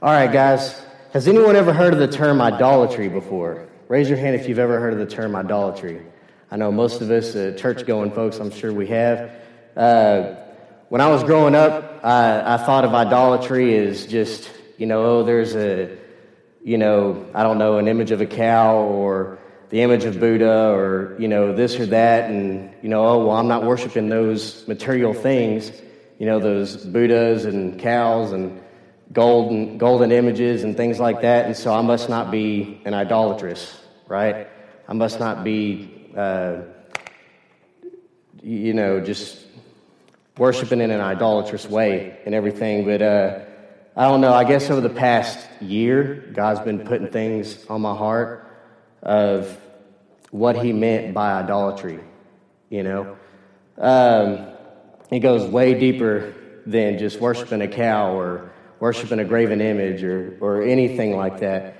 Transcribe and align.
All 0.00 0.12
right, 0.12 0.32
guys. 0.32 0.80
Has 1.12 1.26
anyone 1.26 1.56
ever 1.56 1.72
heard 1.72 1.92
of 1.92 1.98
the 1.98 2.06
term 2.06 2.40
idolatry 2.40 3.08
before? 3.08 3.66
Raise 3.88 4.08
your 4.08 4.16
hand 4.16 4.36
if 4.36 4.48
you've 4.48 4.60
ever 4.60 4.78
heard 4.78 4.92
of 4.92 5.00
the 5.00 5.12
term 5.12 5.34
idolatry. 5.34 6.06
I 6.52 6.56
know 6.56 6.70
most 6.70 7.00
of 7.00 7.10
us, 7.10 7.34
uh, 7.34 7.56
church 7.58 7.84
going 7.84 8.12
folks, 8.12 8.38
I'm 8.38 8.52
sure 8.52 8.72
we 8.72 8.86
have. 8.86 9.32
Uh, 9.76 10.36
when 10.88 11.00
I 11.00 11.08
was 11.08 11.24
growing 11.24 11.56
up, 11.56 12.04
I, 12.04 12.54
I 12.54 12.58
thought 12.58 12.84
of 12.84 12.94
idolatry 12.94 13.76
as 13.76 14.06
just, 14.06 14.48
you 14.76 14.86
know, 14.86 15.04
oh, 15.04 15.22
there's 15.24 15.56
a, 15.56 15.98
you 16.62 16.78
know, 16.78 17.26
I 17.34 17.42
don't 17.42 17.58
know, 17.58 17.78
an 17.78 17.88
image 17.88 18.12
of 18.12 18.20
a 18.20 18.26
cow 18.26 18.76
or 18.76 19.40
the 19.70 19.80
image 19.80 20.04
of 20.04 20.20
Buddha 20.20 20.68
or, 20.70 21.16
you 21.18 21.26
know, 21.26 21.52
this 21.52 21.74
or 21.74 21.86
that. 21.86 22.30
And, 22.30 22.72
you 22.84 22.88
know, 22.88 23.04
oh, 23.04 23.26
well, 23.26 23.36
I'm 23.36 23.48
not 23.48 23.64
worshiping 23.64 24.08
those 24.08 24.64
material 24.68 25.12
things, 25.12 25.72
you 26.20 26.26
know, 26.26 26.38
those 26.38 26.76
Buddhas 26.76 27.46
and 27.46 27.80
cows 27.80 28.30
and 28.30 28.62
golden, 29.12 29.78
golden 29.78 30.12
images 30.12 30.64
and 30.64 30.76
things 30.76 31.00
like 31.00 31.22
that. 31.22 31.46
And 31.46 31.56
so 31.56 31.72
I 31.72 31.80
must 31.82 32.08
not 32.08 32.30
be 32.30 32.80
an 32.84 32.94
idolatrous, 32.94 33.80
right? 34.06 34.48
I 34.86 34.92
must 34.92 35.20
not 35.20 35.44
be, 35.44 36.10
uh, 36.16 36.62
you 38.42 38.74
know, 38.74 39.00
just 39.00 39.38
worshiping 40.36 40.80
in 40.80 40.90
an 40.90 41.00
idolatrous 41.00 41.68
way 41.68 42.18
and 42.24 42.34
everything. 42.34 42.84
But 42.84 43.02
uh, 43.02 43.40
I 43.96 44.08
don't 44.08 44.20
know. 44.20 44.32
I 44.32 44.44
guess 44.44 44.70
over 44.70 44.80
the 44.80 44.94
past 44.94 45.46
year, 45.60 46.30
God's 46.32 46.60
been 46.60 46.80
putting 46.80 47.08
things 47.08 47.66
on 47.66 47.80
my 47.80 47.94
heart 47.94 48.44
of 49.02 49.58
what 50.30 50.56
He 50.56 50.72
meant 50.72 51.14
by 51.14 51.32
idolatry. 51.32 52.00
You 52.70 52.82
know, 52.82 53.16
um, 53.78 54.46
it 55.10 55.20
goes 55.20 55.48
way 55.50 55.78
deeper 55.78 56.34
than 56.66 56.98
just 56.98 57.18
worshiping 57.18 57.62
a 57.62 57.68
cow 57.68 58.14
or 58.14 58.52
worshiping 58.80 59.18
a 59.18 59.24
graven 59.24 59.60
image 59.60 60.02
or, 60.02 60.36
or 60.40 60.62
anything 60.62 61.16
like 61.16 61.40
that. 61.40 61.74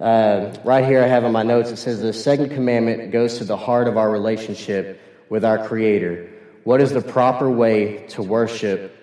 Uh, 0.00 0.54
right 0.64 0.84
here, 0.84 1.02
I 1.02 1.06
have 1.06 1.24
in 1.24 1.32
my 1.32 1.42
notes, 1.42 1.70
it 1.70 1.76
says 1.76 2.00
the 2.00 2.12
second 2.12 2.50
commandment 2.50 3.12
goes 3.12 3.38
to 3.38 3.44
the 3.44 3.56
heart 3.56 3.88
of 3.88 3.96
our 3.96 4.10
relationship 4.10 5.00
with 5.28 5.44
our 5.44 5.66
Creator. 5.66 6.30
What 6.64 6.80
is 6.80 6.92
the 6.92 7.02
proper 7.02 7.50
way 7.50 8.06
to 8.08 8.22
worship 8.22 8.96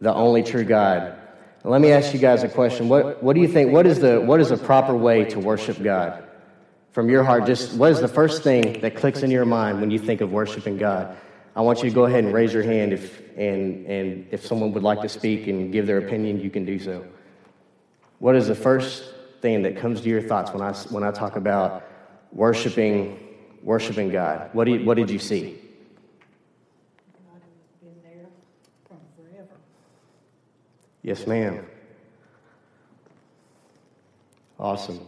the 0.00 0.12
only 0.12 0.42
true 0.42 0.64
God? 0.64 1.18
let 1.64 1.80
me 1.80 1.92
ask 1.92 2.12
you 2.12 2.18
guys 2.18 2.42
a 2.42 2.48
question. 2.48 2.88
What, 2.88 3.22
what 3.22 3.34
do 3.34 3.40
you 3.40 3.46
think? 3.46 3.72
What 3.72 3.86
is, 3.86 4.00
the, 4.00 4.20
what 4.20 4.40
is 4.40 4.48
the 4.48 4.56
proper 4.56 4.96
way 4.96 5.24
to 5.26 5.38
worship 5.38 5.80
God? 5.80 6.24
From 6.90 7.08
your 7.08 7.22
heart, 7.22 7.46
just 7.46 7.74
what 7.74 7.92
is 7.92 8.00
the 8.00 8.08
first 8.08 8.42
thing 8.42 8.80
that 8.80 8.96
clicks 8.96 9.22
in 9.22 9.30
your 9.30 9.44
mind 9.44 9.80
when 9.80 9.90
you 9.90 9.98
think 9.98 10.20
of 10.20 10.32
worshiping 10.32 10.76
God? 10.76 11.16
I 11.54 11.60
want 11.60 11.82
you 11.82 11.90
to 11.90 11.94
go 11.94 12.06
ahead 12.06 12.24
and 12.24 12.32
raise 12.32 12.54
your 12.54 12.62
hand 12.62 12.92
if, 12.92 13.20
and, 13.36 13.86
and 13.86 14.26
if 14.30 14.46
someone 14.46 14.72
would 14.72 14.82
like 14.82 15.02
to 15.02 15.08
speak 15.08 15.48
and 15.48 15.70
give 15.70 15.86
their 15.86 15.98
opinion, 15.98 16.40
you 16.40 16.48
can 16.48 16.64
do 16.64 16.78
so. 16.78 17.04
What 18.20 18.36
is 18.36 18.48
the 18.48 18.54
first 18.54 19.04
thing 19.40 19.62
that 19.62 19.76
comes 19.76 20.00
to 20.00 20.08
your 20.08 20.22
thoughts 20.22 20.52
when 20.52 20.62
I, 20.62 20.72
when 20.90 21.02
I 21.02 21.10
talk 21.10 21.36
about 21.36 21.84
worshiping, 22.32 23.18
worshiping 23.62 24.08
God? 24.08 24.48
What, 24.54 24.64
do 24.64 24.72
you, 24.72 24.86
what 24.86 24.96
did 24.96 25.10
you 25.10 25.18
see? 25.18 25.58
God 27.28 27.42
has 27.42 27.82
been 27.82 28.00
there 28.02 28.26
forever. 29.16 29.48
Yes, 31.02 31.26
ma'am. 31.26 31.66
Awesome. 34.58 35.00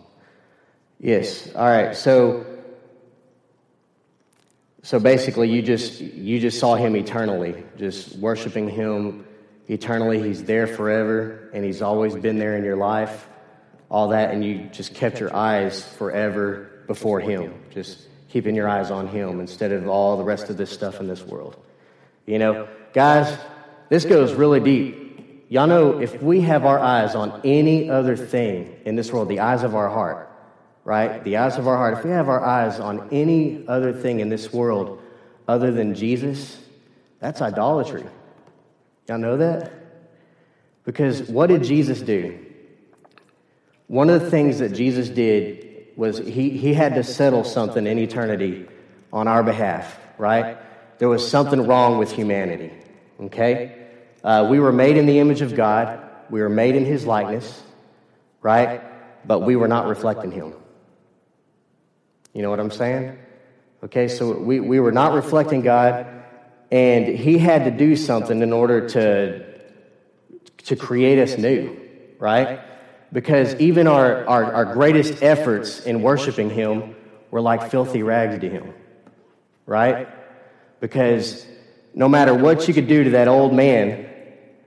Yes. 1.01 1.55
All 1.55 1.69
right. 1.69 1.97
So 1.97 2.45
so 4.85 5.01
basically, 5.01 5.49
you 5.49 5.63
just 5.63 6.03
you 6.03 6.39
just 6.39 6.61
saw 6.61 6.75
him 6.75 6.95
eternally, 6.95 7.65
just 7.79 8.17
worshiping 8.17 8.69
him 8.69 9.25
eternally. 9.67 10.23
He's 10.23 10.45
there 10.45 10.67
forever, 10.67 11.49
and 11.55 11.65
he's 11.65 11.81
always 11.81 12.15
been 12.15 12.39
there 12.39 12.55
in 12.59 12.65
your 12.65 12.77
life. 12.77 13.27
All 13.91 14.09
that, 14.09 14.31
and 14.31 14.45
you 14.45 14.69
just 14.73 14.95
kept 14.95 15.21
your 15.21 15.35
eyes 15.35 15.83
forever 15.95 16.83
before 16.87 17.19
him, 17.19 17.55
just 17.71 18.07
keeping 18.29 18.55
your 18.55 18.69
eyes 18.69 18.91
on 18.91 19.09
him 19.09 19.41
instead 19.41 19.73
of 19.73 19.89
all 19.89 20.19
the 20.19 20.25
rest 20.25 20.51
of 20.51 20.59
this 20.59 20.71
stuff 20.71 21.01
in 21.01 21.09
this 21.09 21.23
world. 21.23 21.57
You 22.27 22.39
know, 22.39 22.69
guys, 22.93 23.39
this 23.89 24.05
goes 24.05 24.35
really 24.35 24.61
deep. 24.61 25.47
Y'all 25.49 25.67
know 25.67 25.99
if 25.99 26.23
we 26.23 26.43
have 26.43 26.67
our 26.67 26.79
eyes 26.79 27.15
on 27.15 27.41
any 27.43 27.89
other 27.89 28.19
thing 28.19 28.77
in 28.85 28.97
this 28.97 29.11
world, 29.11 29.31
the 29.31 29.41
eyes 29.41 29.63
of 29.63 29.75
our 29.75 29.89
heart, 29.89 30.31
right? 30.85 31.25
The 31.25 31.39
eyes 31.39 31.57
of 31.57 31.67
our 31.67 31.77
heart. 31.77 31.99
If 31.99 32.05
we 32.05 32.11
have 32.11 32.29
our 32.29 32.45
eyes 32.45 32.79
on 32.79 33.09
any 33.11 33.67
other 33.67 33.93
thing 33.93 34.21
in 34.21 34.29
this 34.29 34.53
world 34.53 35.03
other 35.49 35.73
than 35.73 35.95
Jesus, 35.95 36.59
that's 37.21 37.41
idolatry. 37.41 38.05
Y'all 39.09 39.19
know 39.19 39.39
that? 39.39 39.73
Because 40.85 41.23
what 41.23 41.49
did 41.49 41.65
Jesus 41.65 42.01
do? 42.01 42.39
One 43.87 44.11
of 44.11 44.21
the 44.21 44.31
things 44.31 44.59
that 44.59 44.75
Jesus 44.75 45.09
did 45.09 45.89
was 45.97 46.19
he, 46.19 46.51
he 46.51 46.75
had 46.75 46.95
to 46.95 47.05
settle 47.05 47.45
something 47.45 47.87
in 47.87 47.99
eternity 47.99 48.67
on 49.13 49.29
our 49.29 49.43
behalf, 49.43 49.99
right? 50.19 50.57
There 50.99 51.09
was 51.09 51.29
something 51.29 51.67
wrong 51.67 51.99
with 51.99 52.11
humanity, 52.11 52.73
okay? 53.21 53.87
Uh, 54.23 54.47
we 54.51 54.59
were 54.59 54.73
made 54.73 54.97
in 54.97 55.07
the 55.07 55.19
image 55.19 55.43
of 55.43 55.55
God, 55.55 56.01
we 56.31 56.41
were 56.41 56.49
made 56.49 56.77
in 56.77 56.85
his 56.85 57.07
likeness, 57.07 57.63
right? 58.41 58.81
But 59.27 59.41
we 59.41 59.57
were 59.57 59.69
not 59.69 59.87
reflecting 59.87 60.31
him. 60.31 60.55
You 62.35 62.43
know 62.43 62.51
what 62.51 62.61
I'm 62.61 62.71
saying? 62.73 63.17
Okay, 63.85 64.09
so 64.09 64.37
we, 64.37 64.59
we 64.61 64.81
were 64.81 64.93
not 64.93 65.15
reflecting 65.15 65.63
God, 65.63 66.07
and 66.71 67.07
He 67.07 67.39
had 67.39 67.65
to 67.65 67.71
do 67.71 67.95
something 67.97 68.43
in 68.43 68.53
order 68.53 68.89
to, 68.91 69.61
to 70.65 70.77
create 70.77 71.19
us 71.21 71.39
new, 71.39 71.77
right? 72.19 72.61
Because 73.13 73.55
even 73.57 73.87
our, 73.87 74.27
our, 74.27 74.53
our 74.53 74.65
greatest 74.75 75.23
efforts 75.23 75.81
in 75.81 76.03
worshiping 76.03 76.51
Him 76.51 76.97
were 77.31 77.41
like 77.41 77.71
filthy 77.71 78.03
rags 78.03 78.41
to 78.41 78.49
Him, 78.49 78.75
right? 79.65 80.09
Because 80.81 81.47
no 81.95 82.09
matter 82.09 82.35
what 82.35 82.67
you 82.67 82.75
could 82.75 82.89
do 82.89 83.05
to 83.05 83.11
that 83.11 83.29
old 83.29 83.55
man 83.55 84.11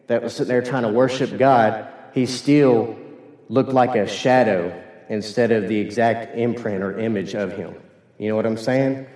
that 0.07 0.23
was 0.23 0.33
sitting 0.33 0.47
there 0.47 0.61
trying 0.61 0.83
to 0.83 0.89
worship 0.89 1.37
God, 1.37 1.87
he 2.13 2.25
still 2.25 2.97
looked 3.49 3.73
like 3.73 3.95
a 3.95 4.07
shadow 4.07 4.83
instead 5.09 5.51
of 5.51 5.67
the 5.67 5.77
exact 5.77 6.35
imprint 6.37 6.83
or 6.83 6.99
image 6.99 7.33
of 7.33 7.53
him. 7.53 7.75
You 8.17 8.29
know 8.29 8.35
what 8.35 8.45
I'm 8.45 8.57
saying? 8.57 9.07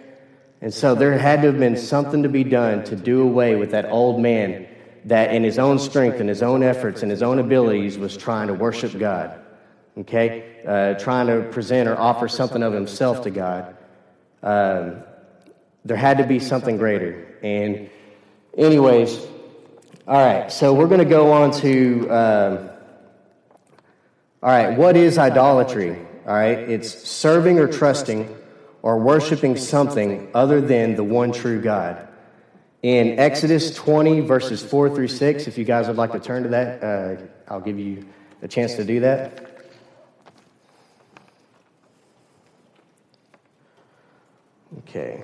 And 0.62 0.74
so 0.74 0.96
there 0.96 1.18
had 1.18 1.41
to 1.41 1.47
have 1.47 1.59
been 1.59 1.78
something 1.78 2.24
to 2.24 2.29
be 2.29 2.44
done 2.44 2.84
to 2.85 2.96
do 2.96 3.22
away 3.22 3.56
with 3.56 3.72
that 3.72 3.85
old 3.90 4.22
man 4.22 4.68
that, 5.06 5.34
in 5.34 5.44
his 5.44 5.57
own 5.57 5.79
strength 5.79 6.19
and 6.19 6.29
his 6.29 6.44
own 6.44 6.62
efforts 6.62 7.02
and 7.02 7.09
his 7.09 7.24
own 7.24 7.40
abilities, 7.40 7.97
was 7.97 8.16
trying 8.16 8.47
to 8.47 8.53
worship 8.53 8.97
God. 8.97 9.40
Okay? 9.97 10.62
Uh, 10.66 10.94
trying 11.00 11.28
to 11.28 11.50
present 11.50 11.90
or 11.90 11.97
offer 11.97 12.28
something 12.28 12.62
of 12.62 12.73
himself 12.73 13.23
to 13.23 13.31
God. 13.31 13.75
Um, 14.44 14.97
there 15.84 15.97
had 15.97 16.19
to 16.19 16.28
be 16.28 16.40
something 16.40 16.78
greater. 16.78 17.38
And, 17.41 17.90
anyways, 18.56 19.25
all 20.08 20.23
right, 20.23 20.52
so 20.52 20.73
we're 20.73 20.88
going 20.88 21.00
to 21.00 21.06
go 21.06 21.31
on 21.31 21.52
to. 21.59 22.09
Um, 22.09 22.72
all 24.44 24.50
right, 24.50 24.75
what 24.75 24.97
is 24.97 25.19
idolatry? 25.19 25.96
All 26.25 26.34
right, 26.34 26.57
it's 26.57 27.07
serving 27.07 27.59
or 27.59 27.68
trusting 27.68 28.35
or 28.81 28.97
worshiping 28.97 29.56
something 29.56 30.31
other 30.34 30.62
than 30.62 30.96
the 30.96 31.03
one 31.03 31.31
true 31.31 31.62
God. 31.62 32.07
In 32.81 33.19
Exodus 33.19 33.75
20, 33.75 34.22
verses 34.22 34.63
4 34.63 34.96
through 34.96 35.09
6, 35.09 35.47
if 35.47 35.59
you 35.59 35.63
guys 35.63 35.88
would 35.88 35.97
like 35.97 36.12
to 36.13 36.19
turn 36.19 36.41
to 36.44 36.50
that, 36.50 36.84
uh, 36.84 37.22
I'll 37.47 37.62
give 37.62 37.78
you 37.78 38.07
a 38.41 38.47
chance 38.47 38.74
to 38.75 38.84
do 38.84 39.02
that. 39.02 39.47
Okay. 44.79 45.23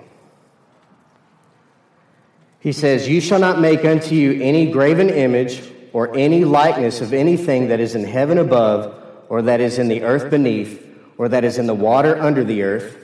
He 2.59 2.71
says, 2.71 3.07
You 3.07 3.19
shall 3.19 3.39
not 3.39 3.59
make 3.59 3.83
unto 3.83 4.13
you 4.13 4.39
any 4.43 4.69
graven 4.69 5.09
image 5.09 5.63
or 5.93 6.15
any 6.15 6.45
likeness 6.45 7.01
of 7.01 7.13
anything 7.13 7.69
that 7.69 7.79
is 7.79 7.95
in 7.95 8.03
heaven 8.03 8.37
above 8.37 9.05
or 9.29 9.41
that 9.43 9.59
is 9.61 9.77
in 9.77 9.87
the 9.87 10.03
earth 10.03 10.29
beneath, 10.29 10.83
or 11.17 11.29
that 11.29 11.43
is 11.43 11.57
in 11.57 11.67
the 11.67 11.73
water 11.73 12.19
under 12.19 12.43
the 12.43 12.63
earth. 12.63 12.97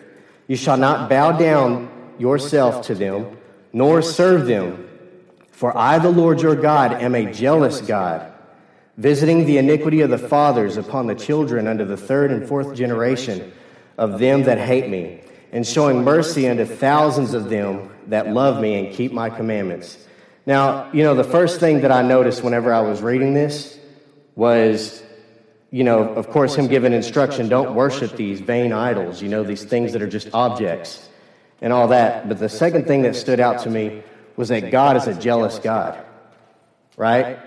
You 0.48 0.56
shall 0.56 0.78
not 0.78 1.10
bow 1.10 1.34
down 1.34 1.90
yourself 2.18 2.86
to 2.88 2.96
them, 2.96 3.38
nor 3.72 4.02
serve 4.02 4.46
them. 4.46 4.90
For 5.52 5.76
I, 5.78 6.00
the 6.00 6.10
Lord 6.10 6.42
your 6.42 6.56
God, 6.56 6.94
am 6.94 7.16
a 7.16 7.32
jealous 7.32 7.82
God, 7.82 8.32
visiting 8.98 9.46
the 9.46 9.58
iniquity 9.58 10.02
of 10.02 10.10
the 10.10 10.18
fathers 10.18 10.78
upon 10.78 11.08
the 11.08 11.16
children 11.16 11.68
unto 11.68 11.86
the 11.86 11.98
third 11.98 12.32
and 12.32 12.48
fourth 12.48 12.76
generation 12.76 13.52
of 13.98 14.20
them 14.20 14.44
that 14.44 14.58
hate 14.58 14.90
me, 14.90 15.22
and 15.52 15.66
showing 15.66 16.04
mercy 16.04 16.48
unto 16.48 16.66
thousands 16.66 17.34
of 17.34 17.50
them 17.50 17.90
that 18.08 18.28
love 18.30 18.60
me 18.60 18.76
and 18.80 18.96
keep 18.96 19.12
my 19.12 19.30
commandments. 19.30 19.98
Now, 20.46 20.92
you 20.92 21.04
know, 21.04 21.14
the 21.14 21.24
first 21.24 21.60
thing 21.60 21.82
that 21.82 21.92
I 21.92 22.02
noticed 22.02 22.44
whenever 22.44 22.74
I 22.74 22.82
was 22.82 23.02
reading 23.02 23.34
this 23.34 23.80
was 24.36 25.03
you 25.74 25.84
know, 25.84 26.04
of 26.14 26.30
course, 26.30 26.54
him 26.54 26.68
giving 26.68 26.94
instruction 26.94 27.50
don't 27.50 27.74
worship 27.74 28.16
these 28.16 28.40
vain 28.40 28.72
idols, 28.72 29.24
you 29.24 29.28
know, 29.28 29.42
these 29.44 29.64
things 29.64 29.92
that 29.94 30.04
are 30.04 30.08
just 30.08 30.30
objects 30.32 31.10
and 31.62 31.74
all 31.74 31.88
that. 31.88 32.30
But 32.30 32.38
the 32.38 32.48
second 32.48 32.86
thing 32.86 33.02
that 33.02 33.16
stood 33.16 33.40
out 33.40 33.64
to 33.64 33.72
me 33.72 34.04
was 34.36 34.50
that 34.50 34.70
God 34.70 34.98
is 34.98 35.08
a 35.08 35.20
jealous 35.20 35.58
God, 35.58 35.98
right? 36.96 37.40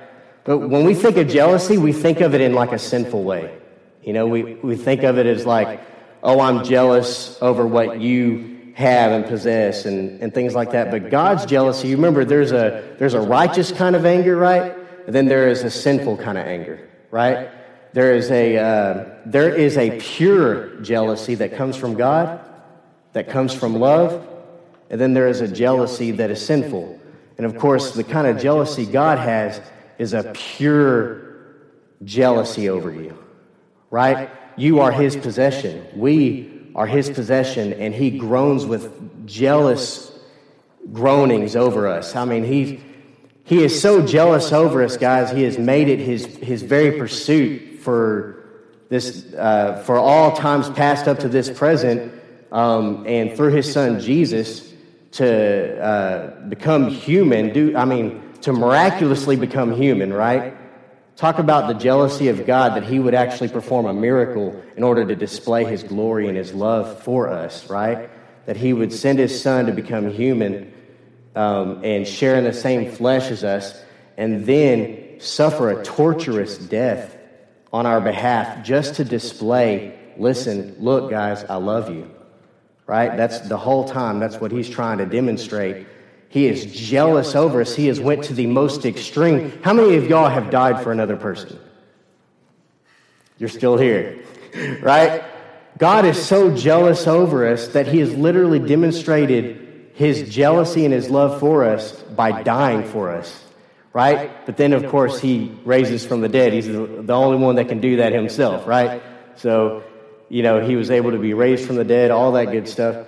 But 0.42 0.58
when 0.58 0.84
we 0.84 0.92
think 0.92 1.18
of 1.18 1.28
jealousy, 1.28 1.78
we 1.78 1.92
think 1.92 2.20
of 2.20 2.34
it 2.34 2.40
in 2.40 2.52
like 2.52 2.72
a 2.72 2.80
sinful 2.80 3.22
way. 3.22 3.56
You 4.02 4.12
know, 4.12 4.26
we, 4.26 4.54
we 4.54 4.74
think 4.74 5.04
of 5.04 5.18
it 5.18 5.26
as 5.26 5.46
like, 5.46 5.80
oh, 6.24 6.40
I'm 6.40 6.64
jealous 6.64 7.40
over 7.40 7.64
what 7.64 8.00
you 8.00 8.72
have 8.74 9.12
and 9.12 9.24
possess 9.24 9.84
and, 9.84 10.20
and 10.20 10.34
things 10.34 10.52
like 10.52 10.72
that. 10.72 10.90
But 10.90 11.10
God's 11.10 11.46
jealousy, 11.46 11.86
you 11.86 11.96
remember 11.96 12.24
there's 12.24 12.50
a, 12.50 12.96
there's 12.98 13.14
a 13.14 13.20
righteous 13.20 13.70
kind 13.70 13.94
of 13.94 14.04
anger, 14.04 14.36
right? 14.36 14.76
And 15.06 15.14
then 15.14 15.26
there 15.26 15.46
is 15.46 15.62
a 15.62 15.70
sinful 15.70 16.16
kind 16.16 16.36
of 16.36 16.44
anger, 16.44 16.90
right? 17.12 17.50
There 17.92 18.14
is 18.14 18.30
a, 18.30 18.58
uh, 18.58 19.04
there 19.24 19.54
is 19.54 19.76
a 19.78 19.98
pure 19.98 20.80
jealousy 20.80 21.34
that 21.36 21.56
comes 21.56 21.76
from 21.76 21.94
God, 21.94 22.40
that 23.12 23.28
comes 23.30 23.54
from 23.54 23.76
love, 23.76 24.26
and 24.90 25.00
then 25.00 25.14
there 25.14 25.28
is 25.28 25.40
a 25.40 25.48
jealousy 25.48 26.10
that 26.12 26.30
is 26.30 26.44
sinful. 26.44 27.00
And 27.38 27.46
of 27.46 27.58
course, 27.58 27.92
the 27.92 28.04
kind 28.04 28.26
of 28.26 28.38
jealousy 28.38 28.86
God 28.86 29.18
has 29.18 29.60
is 29.98 30.14
a 30.14 30.32
pure 30.34 31.26
jealousy 32.04 32.68
over 32.68 32.92
you, 32.92 33.16
right? 33.90 34.30
You 34.56 34.80
are 34.80 34.92
his 34.92 35.16
possession. 35.16 35.86
We 35.94 36.70
are 36.74 36.86
his 36.86 37.08
possession, 37.10 37.72
and 37.74 37.94
he 37.94 38.18
groans 38.18 38.66
with 38.66 39.26
jealous 39.26 40.12
groanings 40.92 41.56
over 41.56 41.88
us. 41.88 42.14
I 42.14 42.24
mean, 42.24 42.44
he, 42.44 42.80
he 43.44 43.64
is 43.64 43.80
so 43.80 44.06
jealous 44.06 44.52
over 44.52 44.82
us, 44.82 44.96
guys. 44.96 45.30
He 45.30 45.42
has 45.44 45.58
made 45.58 45.88
it 45.88 45.98
his, 45.98 46.26
his 46.26 46.62
very 46.62 46.98
pursuit 46.98 47.75
for 47.86 48.44
this, 48.90 49.32
uh, 49.34 49.82
for 49.86 49.96
all 49.96 50.36
times 50.36 50.68
past 50.70 51.06
up 51.08 51.20
to 51.20 51.28
this 51.28 51.48
present, 51.48 52.12
um, 52.50 53.06
and 53.06 53.34
through 53.36 53.52
his 53.52 53.72
son 53.72 54.00
Jesus 54.00 54.74
to 55.12 55.80
uh, 55.82 56.48
become 56.48 56.88
human. 56.90 57.52
Do 57.52 57.76
I 57.76 57.84
mean? 57.86 58.26
to 58.46 58.52
miraculously 58.52 59.34
become 59.34 59.72
human, 59.72 60.12
right? 60.12 60.54
Talk 61.16 61.40
about 61.40 61.66
the 61.66 61.74
jealousy 61.74 62.28
of 62.28 62.46
God 62.46 62.76
that 62.76 62.84
He 62.84 63.00
would 63.00 63.12
actually 63.12 63.48
perform 63.48 63.86
a 63.86 63.92
miracle 63.92 64.62
in 64.76 64.84
order 64.84 65.04
to 65.04 65.16
display 65.16 65.64
His 65.64 65.82
glory 65.82 66.28
and 66.28 66.36
His 66.36 66.54
love 66.54 67.02
for 67.02 67.28
us, 67.28 67.68
right? 67.68 68.08
That 68.46 68.56
He 68.56 68.72
would 68.72 68.92
send 68.92 69.18
His 69.18 69.42
Son 69.42 69.66
to 69.66 69.72
become 69.72 70.10
human 70.10 70.72
um, 71.34 71.84
and 71.84 72.06
share 72.06 72.36
in 72.36 72.44
the 72.44 72.52
same 72.52 72.92
flesh 72.92 73.32
as 73.32 73.42
us, 73.42 73.82
and 74.16 74.46
then 74.46 75.18
suffer 75.18 75.70
a 75.70 75.82
torturous 75.82 76.56
death 76.56 77.15
on 77.76 77.86
our 77.86 78.00
behalf 78.00 78.64
just 78.64 78.96
to 78.96 79.04
display 79.04 79.98
listen, 80.16 80.74
look, 80.80 81.10
guys, 81.10 81.44
I 81.44 81.56
love 81.56 81.90
you, 81.94 82.10
right? 82.86 83.16
That's 83.16 83.40
the 83.40 83.58
whole 83.58 83.86
time, 83.86 84.18
that's 84.18 84.40
what 84.40 84.50
He's 84.50 84.68
trying 84.68 84.98
to 84.98 85.06
demonstrate 85.06 85.86
he 86.28 86.46
is 86.46 86.66
jealous 86.66 87.34
over 87.34 87.62
us. 87.62 87.74
He 87.74 87.86
has 87.86 87.98
went 87.98 88.24
to 88.24 88.34
the 88.34 88.46
most 88.46 88.84
extreme. 88.84 89.58
How 89.62 89.72
many 89.72 89.96
of 89.96 90.06
y'all 90.06 90.28
have 90.28 90.50
died 90.50 90.82
for 90.82 90.92
another 90.92 91.16
person? 91.16 91.58
You're 93.38 93.48
still 93.48 93.78
here, 93.78 94.22
right? 94.82 95.24
God 95.78 96.04
is 96.04 96.22
so 96.22 96.54
jealous 96.54 97.06
over 97.06 97.46
us 97.46 97.68
that 97.68 97.86
he 97.86 98.00
has 98.00 98.14
literally 98.14 98.58
demonstrated 98.58 99.92
his 99.94 100.28
jealousy 100.28 100.84
and 100.84 100.92
his 100.92 101.08
love 101.08 101.40
for 101.40 101.64
us 101.64 101.92
by 102.02 102.42
dying 102.42 102.84
for 102.84 103.10
us, 103.10 103.44
right? 103.96 104.44
But 104.44 104.58
then, 104.58 104.74
of 104.74 104.86
course, 104.88 105.18
he 105.18 105.50
raises 105.64 106.04
from 106.04 106.20
the 106.20 106.28
dead. 106.28 106.52
He's 106.52 106.66
the 106.66 107.14
only 107.14 107.38
one 107.38 107.54
that 107.54 107.66
can 107.66 107.80
do 107.80 107.96
that 107.96 108.12
himself, 108.12 108.66
right? 108.66 109.02
So, 109.36 109.84
you 110.28 110.42
know, 110.42 110.60
he 110.60 110.76
was 110.76 110.90
able 110.90 111.12
to 111.12 111.18
be 111.18 111.32
raised 111.32 111.66
from 111.66 111.76
the 111.76 111.84
dead, 111.84 112.10
all 112.10 112.32
that 112.32 112.50
good 112.52 112.68
stuff. 112.68 113.06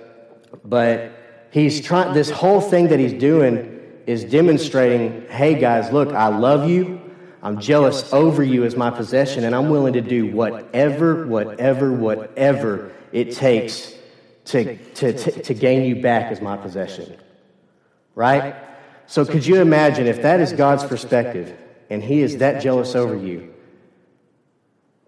But 0.65 1.11
he's 1.51 1.79
trying, 1.79 2.15
this 2.15 2.31
whole 2.31 2.59
thing 2.59 2.87
that 2.87 2.97
he's 2.97 3.13
doing 3.13 3.79
is 4.07 4.23
demonstrating, 4.23 5.27
hey 5.29 5.59
guys, 5.59 5.93
look, 5.93 6.11
I 6.11 6.29
love 6.29 6.67
you. 6.67 6.99
I'm 7.43 7.61
jealous 7.61 8.11
over 8.11 8.41
you 8.41 8.63
as 8.63 8.75
my 8.75 8.89
possession, 8.89 9.43
and 9.43 9.53
I'm 9.53 9.69
willing 9.69 9.93
to 9.93 10.01
do 10.01 10.31
whatever, 10.31 11.27
whatever, 11.27 11.93
whatever 11.93 12.91
it 13.11 13.33
takes 13.33 13.93
to, 14.45 14.75
to, 14.75 15.13
to, 15.13 15.41
to 15.43 15.53
gain 15.53 15.83
you 15.83 16.01
back 16.01 16.31
as 16.31 16.41
my 16.41 16.57
possession. 16.57 17.15
Right? 18.15 18.55
So, 19.09 19.25
could 19.25 19.45
you 19.45 19.59
imagine 19.59 20.07
if 20.07 20.21
that 20.21 20.39
is 20.39 20.53
God's 20.53 20.85
perspective 20.85 21.57
and 21.89 22.01
He 22.01 22.21
is 22.21 22.37
that 22.37 22.61
jealous 22.61 22.95
over 22.95 23.17
you? 23.17 23.53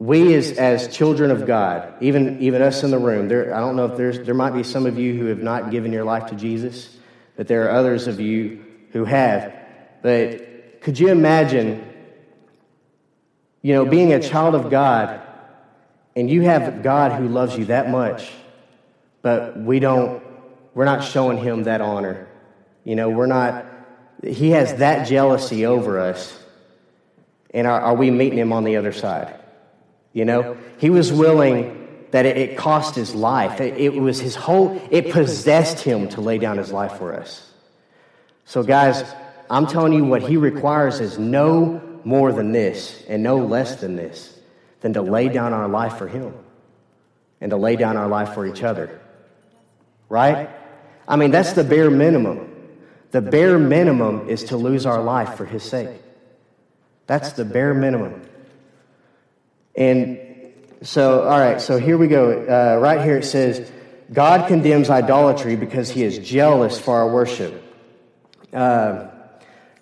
we 0.02 0.34
as, 0.34 0.54
as 0.54 0.88
children 0.88 1.30
of 1.30 1.46
God, 1.46 1.94
even, 2.02 2.42
even 2.42 2.64
us 2.64 2.82
in 2.82 2.90
the 2.90 2.98
room, 2.98 3.28
there, 3.28 3.54
I 3.54 3.60
don't 3.60 3.76
know 3.76 3.86
if 3.86 3.98
there's, 3.98 4.20
there 4.22 4.34
might 4.34 4.50
be 4.50 4.64
some 4.64 4.88
of 4.88 4.98
you 4.98 5.16
who 5.16 5.26
have 5.26 5.44
not 5.44 5.70
given 5.70 5.94
your 5.94 6.04
life 6.04 6.26
to 6.32 6.36
Jesus, 6.36 6.98
but 7.36 7.48
there 7.48 7.68
are 7.68 7.78
others 7.78 8.08
of 8.08 8.20
you 8.20 8.66
who 8.94 9.06
have. 9.06 9.54
But 10.02 10.82
could 10.82 10.98
you 10.98 11.10
imagine, 11.10 11.88
you 13.62 13.76
know, 13.76 13.86
being 13.86 14.12
a 14.12 14.20
child 14.20 14.56
of 14.56 14.72
God 14.72 15.22
and 16.16 16.28
you 16.32 16.42
have 16.42 16.82
God 16.82 17.12
who 17.12 17.28
loves 17.28 17.56
you 17.56 17.66
that 17.66 17.92
much, 17.92 18.32
but 19.22 19.56
we 19.56 19.80
don't, 19.80 20.24
we're 20.74 20.86
not 20.86 21.04
showing 21.04 21.38
him 21.38 21.66
that 21.66 21.80
honor. 21.80 22.28
You 22.84 22.96
know, 22.96 23.08
we're 23.12 23.28
not, 23.28 23.66
he 24.24 24.52
has 24.52 24.76
that 24.76 25.08
jealousy 25.08 25.66
over 25.66 26.00
us. 26.00 26.38
And 27.54 27.68
are, 27.68 27.82
are 27.82 27.96
we 27.96 28.12
meeting 28.12 28.40
him 28.40 28.54
on 28.54 28.64
the 28.64 28.78
other 28.78 28.92
side? 28.92 29.36
You 30.14 30.26
know, 30.26 30.58
he 30.78 30.90
was 30.90 31.12
willing 31.12 31.78
that 32.12 32.26
it, 32.26 32.58
cost 32.58 32.96
his 32.96 33.16
life. 33.16 33.62
It, 33.62 33.78
it 33.78 33.94
was 33.94 34.20
his 34.20 34.36
whole, 34.36 34.82
it 34.92 35.12
possessed 35.12 35.80
him 35.80 36.10
to 36.10 36.22
lay 36.22 36.38
down 36.38 36.58
his 36.58 36.72
life 36.72 36.94
for 36.94 37.14
us. 37.14 37.50
So, 38.46 38.64
guys, 38.64 39.04
I'm 39.50 39.68
telling 39.68 39.94
you 39.94 40.04
what 40.04 40.22
he 40.22 40.38
requires 40.38 41.00
is 41.00 41.18
no 41.18 41.82
more 42.04 42.32
than 42.34 42.52
this 42.52 43.04
and 43.08 43.24
no 43.24 43.38
less 43.38 43.78
than 43.78 43.96
this 43.96 44.38
than 44.82 44.94
to 44.94 45.02
lay 45.02 45.30
down 45.30 45.54
our 45.54 45.68
life 45.68 45.98
for 45.98 46.08
him 46.08 46.34
and 47.40 47.52
to 47.52 47.58
lay 47.58 47.76
down 47.76 47.96
our 47.96 48.08
life 48.08 48.34
for 48.34 48.46
each 48.46 48.64
other. 48.64 49.00
Right? 50.10 50.50
I 51.08 51.16
mean, 51.16 51.32
that's 51.32 51.54
the 51.54 51.64
bare 51.64 51.90
minimum. 51.90 52.51
The 53.12 53.22
bare 53.22 53.60
minimum 53.60 54.30
is 54.30 54.46
to 54.46 54.58
lose 54.58 54.86
our 54.86 55.02
life 55.02 55.36
for 55.36 55.46
his 55.46 55.64
sake. 55.64 55.90
That's 57.08 57.34
the 57.34 57.46
bare 57.46 57.74
minimum. 57.74 58.22
And 59.76 60.20
so, 60.82 61.24
all 61.24 61.40
right, 61.40 61.60
so 61.60 61.78
here 61.78 61.98
we 61.98 62.08
go. 62.08 62.32
Uh, 62.32 62.80
right 62.80 63.04
here 63.04 63.18
it 63.18 63.26
says, 63.26 63.70
God 64.12 64.48
condemns 64.48 64.90
idolatry 64.90 65.56
because 65.56 65.90
he 65.90 66.04
is 66.04 66.18
jealous 66.20 66.80
for 66.80 66.98
our 66.98 67.10
worship. 67.10 67.64
Uh, 68.54 69.08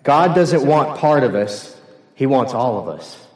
God 0.02 0.34
doesn't 0.34 0.66
want 0.66 0.98
part 0.98 1.24
of 1.24 1.34
us, 1.34 1.80
he 2.14 2.26
wants 2.26 2.52
all 2.52 2.78
of 2.78 2.88
us. 2.88 3.26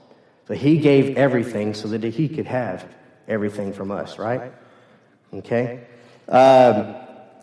So 0.49 0.55
he 0.55 0.79
gave 0.79 1.17
everything 1.17 1.75
so 1.75 1.89
that 1.89 2.05
he 2.05 2.29
could 2.29 2.47
have 2.47 2.87
everything 3.27 3.73
from 3.73 3.91
us, 3.91 4.19
right? 4.19 4.53
Okay? 5.33 5.87
Um, 6.29 6.95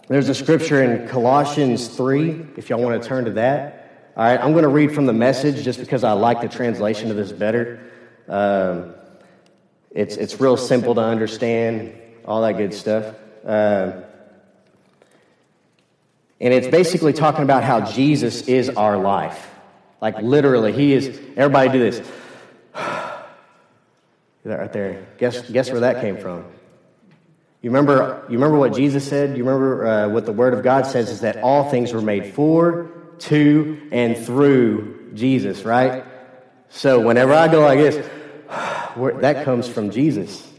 there's 0.07 0.29
a 0.29 0.35
scripture 0.35 0.83
in 0.83 1.07
Colossians 1.07 1.87
3, 1.87 2.47
if 2.57 2.69
y'all 2.69 2.81
want 2.81 3.01
to 3.01 3.07
turn 3.07 3.25
to 3.25 3.31
that. 3.31 4.11
All 4.17 4.23
right, 4.23 4.39
I'm 4.39 4.51
going 4.51 4.63
to 4.63 4.69
read 4.69 4.93
from 4.93 5.05
the 5.05 5.13
message 5.13 5.63
just 5.63 5.79
because 5.79 6.03
I 6.03 6.11
like 6.11 6.41
the 6.41 6.49
translation 6.49 7.09
of 7.11 7.17
this 7.17 7.31
better. 7.31 7.79
Um, 8.27 8.93
it's, 9.91 10.17
it's 10.17 10.39
real 10.39 10.57
simple 10.57 10.95
to 10.95 11.01
understand, 11.01 11.93
all 12.25 12.41
that 12.41 12.57
good 12.57 12.73
stuff. 12.73 13.15
Uh, 13.45 14.01
and 16.41 16.53
it's 16.53 16.67
basically 16.67 17.13
talking 17.13 17.43
about 17.43 17.63
how 17.63 17.81
Jesus 17.81 18.41
is 18.47 18.69
our 18.69 18.97
life. 18.97 19.49
Like 20.01 20.17
literally, 20.17 20.73
he 20.73 20.93
is. 20.93 21.07
Everybody 21.37 21.69
do 21.69 21.79
this. 21.79 22.09
that 22.73 23.27
right 24.45 24.73
there. 24.73 25.07
Guess, 25.19 25.49
guess 25.51 25.69
where 25.69 25.81
that 25.81 26.01
came 26.01 26.17
from? 26.17 26.45
You 27.61 27.69
remember, 27.69 28.25
you 28.27 28.37
remember 28.37 28.57
what 28.57 28.73
Jesus 28.73 29.07
said? 29.07 29.37
You 29.37 29.43
remember 29.43 29.85
uh, 29.85 30.09
what 30.09 30.25
the 30.25 30.31
Word 30.31 30.55
of 30.55 30.63
God 30.63 30.87
says 30.87 31.11
is 31.11 31.21
that 31.21 31.37
all 31.37 31.69
things 31.69 31.93
were 31.93 32.01
made 32.01 32.33
for, 32.33 32.89
to, 33.19 33.89
and 33.91 34.17
through 34.17 35.11
Jesus, 35.13 35.63
right? 35.63 36.03
So 36.69 37.05
whenever 37.05 37.33
I 37.33 37.47
go 37.49 37.61
like 37.61 37.77
this, 37.77 38.09
that 39.21 39.45
comes 39.45 39.67
from 39.67 39.91
Jesus, 39.91 40.49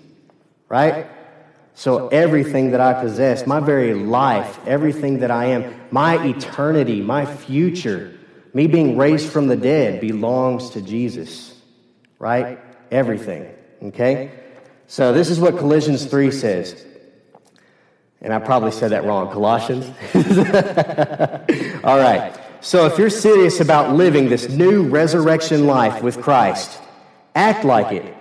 right? 0.68 1.08
So 1.74 2.06
everything 2.08 2.70
that 2.70 2.80
I 2.80 3.02
possess, 3.02 3.48
my 3.48 3.58
very 3.58 3.94
life, 3.94 4.60
everything 4.64 5.20
that 5.20 5.30
I 5.32 5.46
am, 5.46 5.74
my 5.90 6.24
eternity, 6.24 7.00
my 7.00 7.26
future, 7.26 8.16
me 8.54 8.68
being 8.68 8.96
raised 8.96 9.28
from 9.28 9.48
the 9.48 9.56
dead 9.56 10.00
belongs 10.00 10.70
to 10.70 10.82
Jesus, 10.82 11.58
right? 12.20 12.60
Everything, 12.92 13.52
okay? 13.82 14.30
So 14.86 15.12
this 15.12 15.30
is 15.30 15.40
what 15.40 15.58
Colossians 15.58 16.04
3 16.04 16.30
says. 16.30 16.86
And 18.22 18.32
I 18.32 18.38
probably 18.38 18.70
said 18.70 18.92
that 18.92 19.04
wrong. 19.04 19.30
Colossians? 19.30 19.84
All 21.84 21.98
right. 21.98 22.38
So 22.60 22.86
if 22.86 22.96
you're 22.96 23.10
serious 23.10 23.60
about 23.60 23.96
living 23.96 24.28
this 24.28 24.48
new 24.48 24.84
resurrection 24.88 25.66
life 25.66 26.02
with 26.02 26.22
Christ, 26.22 26.80
act 27.34 27.64
like 27.64 27.92
it. 27.92 28.16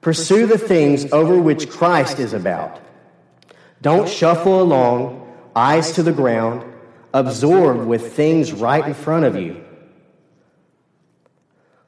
Pursue 0.00 0.46
the 0.46 0.58
things 0.58 1.12
over 1.12 1.40
which 1.40 1.70
Christ 1.70 2.18
is 2.18 2.32
about. 2.32 2.80
Don't 3.80 4.08
shuffle 4.08 4.60
along, 4.60 5.32
eyes 5.54 5.92
to 5.92 6.02
the 6.02 6.12
ground, 6.12 6.64
absorbed 7.14 7.86
with 7.86 8.12
things 8.14 8.52
right 8.52 8.84
in 8.84 8.94
front 8.94 9.24
of 9.24 9.36
you. 9.36 9.62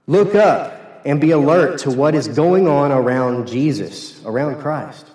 Look 0.07 0.37
up 0.37 1.03
and 1.05 1.21
be 1.21 1.33
alert 1.33 1.81
to 1.81 1.91
what 1.91 2.15
is 2.15 2.29
going 2.29 2.69
on 2.69 2.93
around 2.93 3.49
Jesus, 3.49 4.23
around 4.25 4.61
Christ. 4.61 5.07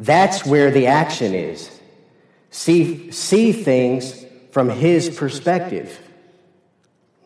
That's 0.00 0.46
where 0.46 0.70
the 0.70 0.86
action 0.86 1.34
is. 1.34 1.70
See, 2.50 3.12
see 3.12 3.52
things 3.52 4.24
from 4.50 4.70
his 4.70 5.14
perspective. 5.14 6.00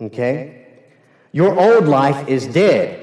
Okay? 0.00 0.66
Your 1.30 1.58
old 1.58 1.86
life 1.86 2.28
is 2.28 2.46
dead. 2.48 3.00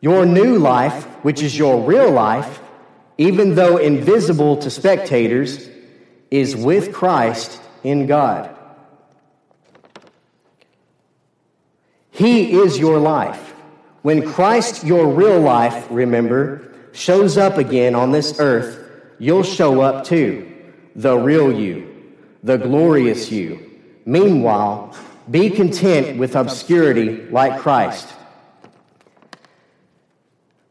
Your 0.00 0.26
new 0.26 0.58
life, 0.58 1.04
which 1.22 1.42
is 1.42 1.56
your 1.56 1.80
real 1.80 2.10
life, 2.10 2.60
even 3.18 3.54
though 3.54 3.76
invisible 3.76 4.56
to 4.58 4.70
spectators, 4.70 5.68
is 6.30 6.56
with 6.56 6.92
Christ 6.92 7.60
in 7.84 8.06
God. 8.06 8.54
He 12.10 12.52
is 12.52 12.78
your 12.78 12.98
life. 12.98 13.54
When 14.02 14.26
Christ, 14.26 14.84
your 14.84 15.06
real 15.08 15.40
life, 15.40 15.86
remember, 15.88 16.67
shows 16.98 17.38
up 17.38 17.58
again 17.58 17.94
on 17.94 18.10
this 18.10 18.40
earth, 18.40 18.84
you'll 19.18 19.44
show 19.44 19.80
up 19.80 20.04
too. 20.04 20.52
The 20.96 21.16
real 21.16 21.52
you, 21.52 22.12
the 22.42 22.56
glorious 22.56 23.30
you. 23.30 23.80
Meanwhile, 24.04 24.96
be 25.30 25.48
content 25.48 26.18
with 26.18 26.34
obscurity 26.34 27.22
like 27.30 27.60
Christ. 27.60 28.08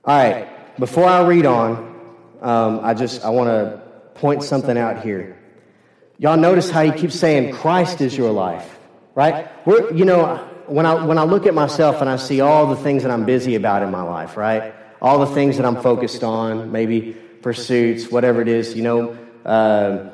All 0.03 0.17
right, 0.17 0.77
before 0.77 1.05
I 1.05 1.25
read 1.25 1.46
on, 1.46 1.96
um, 2.41 2.81
I 2.84 2.93
just 2.93 3.24
I 3.24 3.29
want 3.29 3.48
to 3.48 3.81
point 4.15 4.43
something 4.43 4.77
out 4.77 5.03
here. 5.03 5.38
Y'all 6.17 6.38
notice 6.38 6.69
how 6.69 6.84
he 6.84 6.91
keeps 6.91 7.17
saying 7.17 7.53
Christ 7.53 8.01
is 8.01 8.17
your 8.17 8.31
life, 8.31 8.79
right? 9.15 9.48
We're, 9.65 9.93
you 9.93 10.03
know, 10.03 10.38
when 10.65 10.86
I 10.86 11.05
when 11.05 11.17
I 11.17 11.24
look 11.24 11.46
at 11.46 11.53
myself 11.53 12.01
and 12.01 12.10
I 12.10 12.17
see 12.17 12.41
all 12.41 12.67
the 12.67 12.75
things 12.75 13.03
that 13.03 13.12
I'm 13.12 13.25
busy 13.25 13.55
about 13.55 13.84
in 13.84 13.91
my 13.91 14.01
life, 14.01 14.36
right? 14.36 14.74
All 15.01 15.20
the 15.20 15.34
things 15.34 15.58
that 15.58 15.66
I'm 15.66 15.82
focused 15.82 16.24
on, 16.24 16.72
maybe 16.72 17.16
pursuits, 17.42 18.12
whatever 18.12 18.42
it 18.42 18.48
is, 18.48 18.75
you 18.75 18.84
know. 18.84 19.18
Uh, 19.46 20.10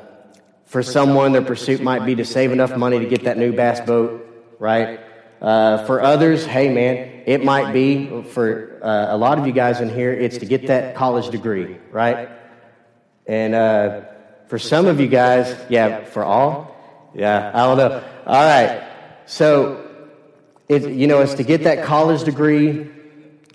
for 0.66 0.82
someone, 0.82 1.32
their 1.32 1.42
pursuit 1.42 1.82
might 1.82 2.04
be 2.04 2.14
to 2.16 2.24
save 2.24 2.52
enough 2.52 2.76
money 2.76 2.98
to 2.98 3.06
get 3.06 3.24
that 3.24 3.38
new 3.38 3.52
bass 3.52 3.80
boat, 3.80 4.26
right? 4.58 5.00
Uh, 5.40 5.84
for 5.84 6.00
others, 6.00 6.46
hey 6.46 6.72
man, 6.72 7.22
it 7.26 7.44
might 7.44 7.72
be 7.72 8.22
for 8.22 8.80
uh, 8.82 9.14
a 9.14 9.16
lot 9.16 9.38
of 9.38 9.46
you 9.46 9.52
guys 9.52 9.80
in 9.80 9.88
here, 9.88 10.12
it's 10.12 10.38
to 10.38 10.46
get 10.46 10.68
that 10.68 10.94
college 10.94 11.30
degree, 11.30 11.76
right? 11.90 12.28
And 13.26 13.54
uh, 13.54 14.02
for 14.48 14.58
some 14.58 14.86
of 14.86 15.00
you 15.00 15.08
guys, 15.08 15.54
yeah, 15.68 16.04
for 16.04 16.24
all, 16.24 16.74
yeah, 17.14 17.50
I 17.54 17.58
don't 17.66 17.76
know. 17.76 18.02
All 18.26 18.44
right, 18.44 18.88
so 19.26 19.84
it, 20.68 20.88
you 20.90 21.06
know, 21.06 21.20
it's 21.20 21.34
to 21.34 21.44
get 21.44 21.64
that 21.64 21.84
college 21.84 22.24
degree. 22.24 22.90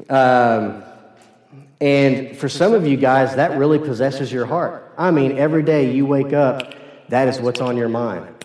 Um, 0.09 0.83
and 1.81 2.35
for 2.35 2.49
some 2.49 2.73
of 2.73 2.85
you 2.85 2.97
guys, 2.97 3.35
that 3.35 3.57
really 3.57 3.79
possesses 3.79 4.31
your 4.31 4.45
heart. 4.45 4.93
I 4.97 5.11
mean, 5.11 5.37
every 5.37 5.63
day 5.63 5.93
you 5.93 6.05
wake 6.05 6.33
up, 6.33 6.73
that 7.07 7.29
is 7.29 7.39
what's 7.39 7.61
on 7.61 7.77
your 7.77 7.87
mind. 7.89 8.35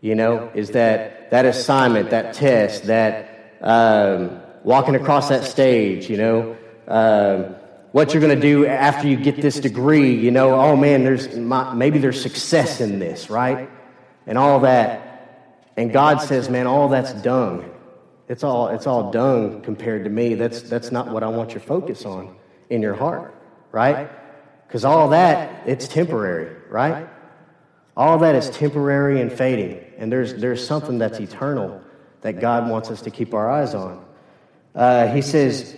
You 0.00 0.14
know, 0.14 0.50
is 0.54 0.70
that 0.70 1.30
that 1.30 1.44
assignment, 1.44 2.10
that 2.10 2.34
test, 2.34 2.84
that 2.84 3.58
um, 3.60 4.40
walking 4.64 4.94
across 4.94 5.28
that 5.28 5.44
stage, 5.44 6.08
you 6.08 6.16
know, 6.16 6.56
um, 6.88 7.54
what 7.92 8.14
you're 8.14 8.22
going 8.22 8.34
to 8.34 8.40
do 8.40 8.66
after 8.66 9.06
you 9.06 9.16
get 9.16 9.42
this 9.42 9.60
degree, 9.60 10.14
you 10.14 10.30
know, 10.30 10.58
oh 10.58 10.74
man, 10.74 11.04
there's 11.04 11.36
maybe 11.36 11.98
there's 11.98 12.20
success 12.20 12.80
in 12.80 12.98
this, 12.98 13.28
right? 13.28 13.68
And 14.26 14.38
all 14.38 14.60
that. 14.60 15.72
And 15.76 15.92
God 15.92 16.22
says, 16.22 16.48
man, 16.48 16.66
all 16.66 16.88
that's 16.88 17.12
dung. 17.22 17.70
It's 18.28 18.44
all, 18.44 18.68
it's 18.68 18.86
all 18.86 19.10
dung 19.10 19.60
compared 19.60 20.04
to 20.04 20.10
me. 20.10 20.34
That's, 20.34 20.62
that's 20.62 20.90
not 20.90 21.08
what 21.08 21.22
I 21.22 21.28
want 21.28 21.50
your 21.50 21.60
focus 21.60 22.04
on 22.04 22.36
in 22.70 22.80
your 22.80 22.94
heart, 22.94 23.34
right? 23.72 24.08
Because 24.66 24.84
all 24.84 25.10
that, 25.10 25.66
it's 25.66 25.88
temporary, 25.88 26.56
right? 26.70 27.08
All 27.96 28.18
that 28.18 28.34
is 28.36 28.48
temporary 28.50 29.20
and 29.20 29.32
fading. 29.32 29.84
And 29.98 30.10
there's, 30.10 30.34
there's 30.34 30.66
something 30.66 30.98
that's 30.98 31.18
eternal 31.18 31.82
that 32.22 32.40
God 32.40 32.70
wants 32.70 32.90
us 32.90 33.02
to 33.02 33.10
keep 33.10 33.34
our 33.34 33.50
eyes 33.50 33.74
on. 33.74 34.04
Uh, 34.74 35.08
he 35.08 35.20
says, 35.20 35.76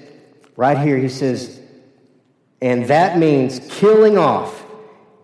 right 0.56 0.76
here, 0.78 0.98
he 0.98 1.08
says, 1.08 1.58
and 2.60 2.86
that 2.88 3.18
means 3.18 3.60
killing 3.70 4.18
off 4.18 4.64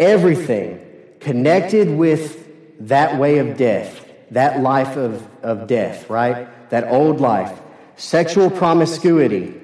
everything 0.01 0.85
connected 1.21 1.91
with 1.91 2.47
that 2.81 3.19
way 3.19 3.39
of 3.39 3.57
death, 3.57 4.07
that 4.31 4.61
life 4.61 4.97
of, 4.97 5.27
of 5.43 5.67
death, 5.67 6.09
right? 6.09 6.71
That 6.71 6.89
old 6.89 7.21
life. 7.21 7.61
Sexual 7.97 8.51
promiscuity, 8.51 9.61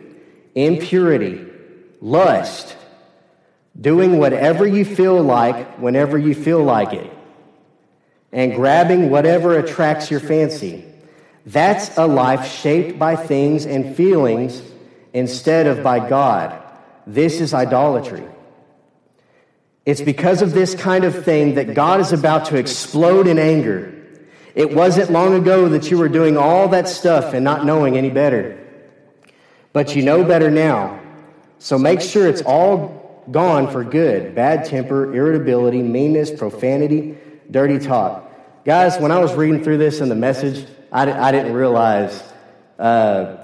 impurity, 0.54 1.46
lust, 2.04 2.76
doing 3.80 4.18
whatever 4.18 4.66
you 4.66 4.84
feel 4.84 5.20
like 5.23 5.78
whenever 5.78 6.18
you 6.18 6.34
feel 6.34 6.62
like 6.62 6.92
it, 6.92 7.11
and 8.30 8.54
grabbing 8.54 9.11
whatever 9.11 9.58
attracts 9.58 10.11
your 10.11 10.20
fancy. 10.20 10.84
That's 11.46 11.96
a 11.96 12.06
life 12.06 12.46
shaped 12.46 12.99
by 12.99 13.16
things 13.16 13.64
and 13.64 13.96
feelings 13.96 14.62
instead 15.12 15.66
of 15.66 15.82
by 15.82 16.06
God. 16.06 16.62
This 17.06 17.40
is 17.40 17.54
idolatry. 17.54 18.25
It's 19.87 20.00
because 20.00 20.42
of 20.42 20.52
this 20.52 20.75
kind 20.75 21.04
of 21.04 21.25
thing 21.25 21.54
that 21.54 21.75
God 21.75 22.00
is 22.00 22.12
about 22.12 22.46
to 22.46 22.56
explode 22.56 23.26
in 23.26 23.38
anger. 23.38 23.92
It 24.54 24.75
wasn't 24.75 25.11
long 25.11 25.34
ago 25.34 25.70
that 25.70 25.90
you 25.90 25.99
were 25.99 26.08
doing 26.08 26.37
all 26.37 26.68
that 26.68 26.88
stuff 26.88 27.34
and 27.34 27.44
not 27.44 27.64
knowing 27.64 27.96
any 27.96 28.11
better. 28.11 28.58
But 29.73 29.96
you 29.96 30.02
know 30.02 30.25
better 30.25 30.50
now. 30.50 31.03
So 31.64 31.78
make 31.78 32.02
sure 32.02 32.28
it's 32.28 32.42
all 32.42 33.25
gone 33.30 33.73
for 33.73 33.83
good 33.85 34.35
bad 34.35 34.66
temper, 34.66 35.14
irritability, 35.14 35.80
meanness, 35.80 36.30
profanity, 36.30 37.16
dirty 37.50 37.78
talk. 37.78 38.30
Guys, 38.66 38.99
when 38.99 39.11
I 39.11 39.18
was 39.18 39.33
reading 39.33 39.64
through 39.64 39.78
this 39.78 40.02
in 40.02 40.11
the 40.11 40.14
message, 40.14 40.68
I, 40.92 41.11
I 41.11 41.33
didn't 41.33 41.54
realize 41.54 42.23
uh, 42.78 43.38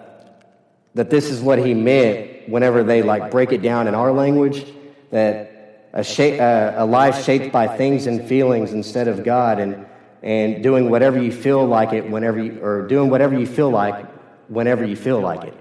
that 0.94 1.08
this 1.08 1.30
is 1.30 1.40
what 1.40 1.60
he 1.60 1.72
meant 1.72 2.46
whenever 2.46 2.84
they 2.84 3.02
like 3.02 3.30
break 3.30 3.52
it 3.52 3.62
down 3.62 3.88
in 3.88 3.94
our 3.94 4.12
language 4.12 4.66
that 5.10 5.88
a, 5.94 6.04
shape, 6.04 6.38
uh, 6.38 6.74
a 6.76 6.84
life 6.84 7.24
shaped 7.24 7.50
by 7.50 7.74
things 7.74 8.06
and 8.06 8.28
feelings 8.28 8.72
instead 8.72 9.08
of 9.08 9.24
God 9.24 9.58
and, 9.58 9.86
and 10.22 10.62
doing 10.62 10.90
whatever 10.90 11.18
you 11.18 11.32
feel 11.32 11.64
like 11.64 11.94
it 11.94 12.10
whenever 12.10 12.38
you, 12.38 12.60
or 12.60 12.86
doing 12.86 13.08
whatever 13.08 13.38
you 13.38 13.46
feel 13.46 13.70
like 13.70 14.04
whenever 14.48 14.84
you 14.84 14.94
feel 14.94 15.20
like 15.20 15.44
it. 15.44 15.56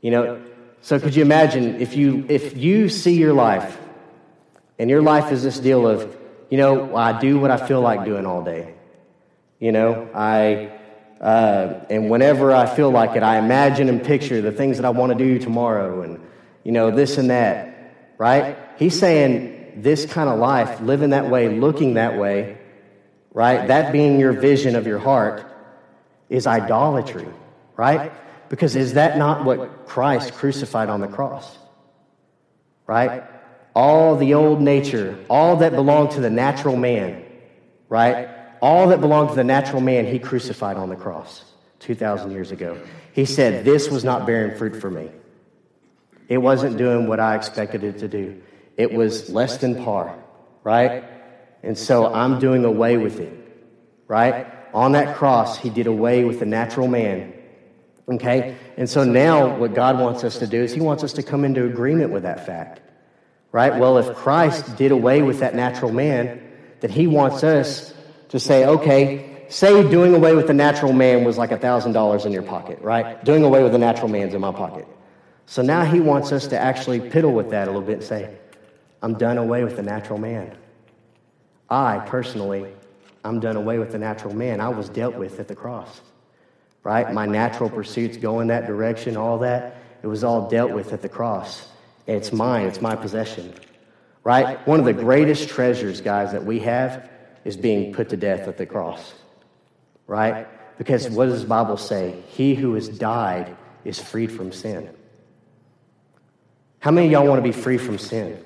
You 0.00 0.12
know, 0.12 0.46
so 0.86 1.00
could 1.00 1.16
you 1.16 1.22
imagine 1.22 1.80
if 1.80 1.96
you, 1.96 2.24
if 2.28 2.56
you 2.56 2.88
see 2.88 3.14
your 3.14 3.32
life 3.32 3.76
and 4.78 4.88
your 4.88 5.02
life 5.02 5.32
is 5.32 5.42
this 5.42 5.58
deal 5.58 5.84
of, 5.84 6.16
you 6.48 6.58
know, 6.58 6.94
I 6.94 7.18
do 7.18 7.40
what 7.40 7.50
I 7.50 7.56
feel 7.56 7.80
like 7.80 8.04
doing 8.04 8.24
all 8.24 8.44
day. 8.44 8.72
You 9.58 9.72
know, 9.72 10.08
I 10.14 10.70
uh, 11.20 11.84
and 11.90 12.08
whenever 12.08 12.52
I 12.52 12.66
feel 12.66 12.92
like 12.92 13.16
it, 13.16 13.24
I 13.24 13.38
imagine 13.38 13.88
and 13.88 14.00
picture 14.00 14.40
the 14.40 14.52
things 14.52 14.76
that 14.76 14.86
I 14.86 14.90
want 14.90 15.10
to 15.10 15.18
do 15.18 15.40
tomorrow 15.40 16.02
and, 16.02 16.20
you 16.62 16.70
know, 16.70 16.92
this 16.92 17.18
and 17.18 17.30
that, 17.30 18.14
right? 18.16 18.56
He's 18.78 18.96
saying 18.96 19.82
this 19.82 20.06
kind 20.06 20.28
of 20.28 20.38
life, 20.38 20.80
living 20.80 21.10
that 21.10 21.28
way, 21.28 21.48
looking 21.48 21.94
that 21.94 22.16
way, 22.16 22.58
right? 23.32 23.66
That 23.66 23.90
being 23.90 24.20
your 24.20 24.34
vision 24.34 24.76
of 24.76 24.86
your 24.86 25.00
heart 25.00 25.44
is 26.28 26.46
idolatry, 26.46 27.26
right? 27.76 28.12
Because 28.48 28.76
is 28.76 28.94
that 28.94 29.18
not 29.18 29.44
what 29.44 29.86
Christ 29.86 30.34
crucified 30.34 30.88
on 30.88 31.00
the 31.00 31.08
cross? 31.08 31.58
Right? 32.86 33.24
All 33.74 34.16
the 34.16 34.34
old 34.34 34.60
nature, 34.60 35.18
all 35.28 35.56
that 35.56 35.72
belonged 35.72 36.12
to 36.12 36.20
the 36.20 36.30
natural 36.30 36.76
man, 36.76 37.24
right? 37.88 38.28
all 38.62 38.88
that 38.88 39.00
belonged 39.00 39.30
to 39.30 39.34
the 39.34 39.44
natural 39.44 39.80
man, 39.80 40.06
he 40.06 40.18
crucified 40.18 40.76
on 40.76 40.88
the 40.88 40.96
cross 40.96 41.44
2,000 41.80 42.30
years 42.30 42.50
ago. 42.50 42.80
He 43.12 43.24
said, 43.24 43.64
This 43.64 43.90
was 43.90 44.04
not 44.04 44.26
bearing 44.26 44.56
fruit 44.56 44.80
for 44.80 44.90
me. 44.90 45.10
It 46.28 46.38
wasn't 46.38 46.76
doing 46.76 47.06
what 47.06 47.20
I 47.20 47.36
expected 47.36 47.84
it 47.84 47.98
to 47.98 48.08
do. 48.08 48.42
It 48.76 48.92
was 48.92 49.30
less 49.30 49.58
than 49.58 49.84
par, 49.84 50.18
right? 50.64 51.04
And 51.62 51.78
so 51.78 52.12
I'm 52.12 52.38
doing 52.40 52.64
away 52.64 52.96
with 52.96 53.20
it, 53.20 53.32
right? 54.08 54.46
On 54.74 54.92
that 54.92 55.16
cross, 55.16 55.56
he 55.56 55.70
did 55.70 55.86
away 55.86 56.24
with 56.24 56.40
the 56.40 56.46
natural 56.46 56.88
man. 56.88 57.32
Okay? 58.08 58.56
And 58.76 58.88
so 58.88 59.04
now 59.04 59.56
what 59.56 59.74
God 59.74 59.98
wants 59.98 60.24
us 60.24 60.38
to 60.38 60.46
do 60.46 60.62
is 60.62 60.72
he 60.72 60.80
wants 60.80 61.02
us 61.02 61.12
to 61.14 61.22
come 61.22 61.44
into 61.44 61.64
agreement 61.64 62.12
with 62.12 62.22
that 62.22 62.46
fact. 62.46 62.80
Right? 63.52 63.76
Well, 63.76 63.98
if 63.98 64.14
Christ 64.16 64.76
did 64.76 64.92
away 64.92 65.22
with 65.22 65.40
that 65.40 65.54
natural 65.54 65.92
man, 65.92 66.42
then 66.80 66.90
he 66.90 67.06
wants 67.06 67.42
us 67.42 67.94
to 68.28 68.38
say, 68.38 68.66
okay, 68.66 69.46
say 69.48 69.88
doing 69.88 70.14
away 70.14 70.34
with 70.34 70.46
the 70.46 70.54
natural 70.54 70.92
man 70.92 71.24
was 71.24 71.38
like 71.38 71.50
$1,000 71.50 72.26
in 72.26 72.32
your 72.32 72.42
pocket, 72.42 72.80
right? 72.80 73.24
Doing 73.24 73.44
away 73.44 73.62
with 73.62 73.72
the 73.72 73.78
natural 73.78 74.08
man's 74.08 74.34
in 74.34 74.40
my 74.40 74.52
pocket. 74.52 74.86
So 75.46 75.62
now 75.62 75.84
he 75.84 76.00
wants 76.00 76.32
us 76.32 76.48
to 76.48 76.58
actually 76.58 77.00
piddle 77.00 77.32
with 77.32 77.50
that 77.50 77.68
a 77.68 77.70
little 77.70 77.86
bit 77.86 77.98
and 77.98 78.04
say, 78.04 78.36
I'm 79.02 79.14
done 79.14 79.38
away 79.38 79.64
with 79.64 79.76
the 79.76 79.82
natural 79.82 80.18
man. 80.18 80.56
I 81.70 82.00
personally, 82.00 82.72
I'm 83.24 83.40
done 83.40 83.56
away 83.56 83.78
with 83.78 83.92
the 83.92 83.98
natural 83.98 84.34
man 84.34 84.60
I 84.60 84.68
was 84.68 84.88
dealt 84.88 85.14
with 85.14 85.38
at 85.40 85.48
the 85.48 85.54
cross. 85.54 86.00
Right? 86.86 87.12
My 87.12 87.26
natural 87.26 87.68
pursuits 87.68 88.16
go 88.16 88.38
in 88.38 88.46
that 88.46 88.68
direction, 88.68 89.16
all 89.16 89.38
that. 89.38 89.76
It 90.04 90.06
was 90.06 90.22
all 90.22 90.48
dealt 90.48 90.70
with 90.70 90.92
at 90.92 91.02
the 91.02 91.08
cross. 91.08 91.66
It's 92.06 92.32
mine, 92.32 92.68
it's 92.68 92.80
my 92.80 92.94
possession, 92.94 93.52
right? 94.22 94.64
One 94.68 94.78
of 94.78 94.86
the 94.86 94.92
greatest 94.92 95.48
treasures, 95.48 96.00
guys, 96.00 96.30
that 96.30 96.44
we 96.44 96.60
have 96.60 97.10
is 97.44 97.56
being 97.56 97.92
put 97.92 98.10
to 98.10 98.16
death 98.16 98.46
at 98.46 98.56
the 98.56 98.66
cross, 98.66 99.14
right? 100.06 100.46
Because 100.78 101.10
what 101.10 101.26
does 101.26 101.42
the 101.42 101.48
Bible 101.48 101.76
say? 101.76 102.22
He 102.28 102.54
who 102.54 102.74
has 102.74 102.88
died 102.88 103.56
is 103.84 103.98
freed 103.98 104.30
from 104.30 104.52
sin. 104.52 104.88
How 106.78 106.92
many 106.92 107.08
of 107.08 107.12
y'all 107.12 107.26
want 107.26 107.40
to 107.40 107.42
be 107.42 107.50
free 107.50 107.78
from 107.78 107.98
sin? 107.98 108.40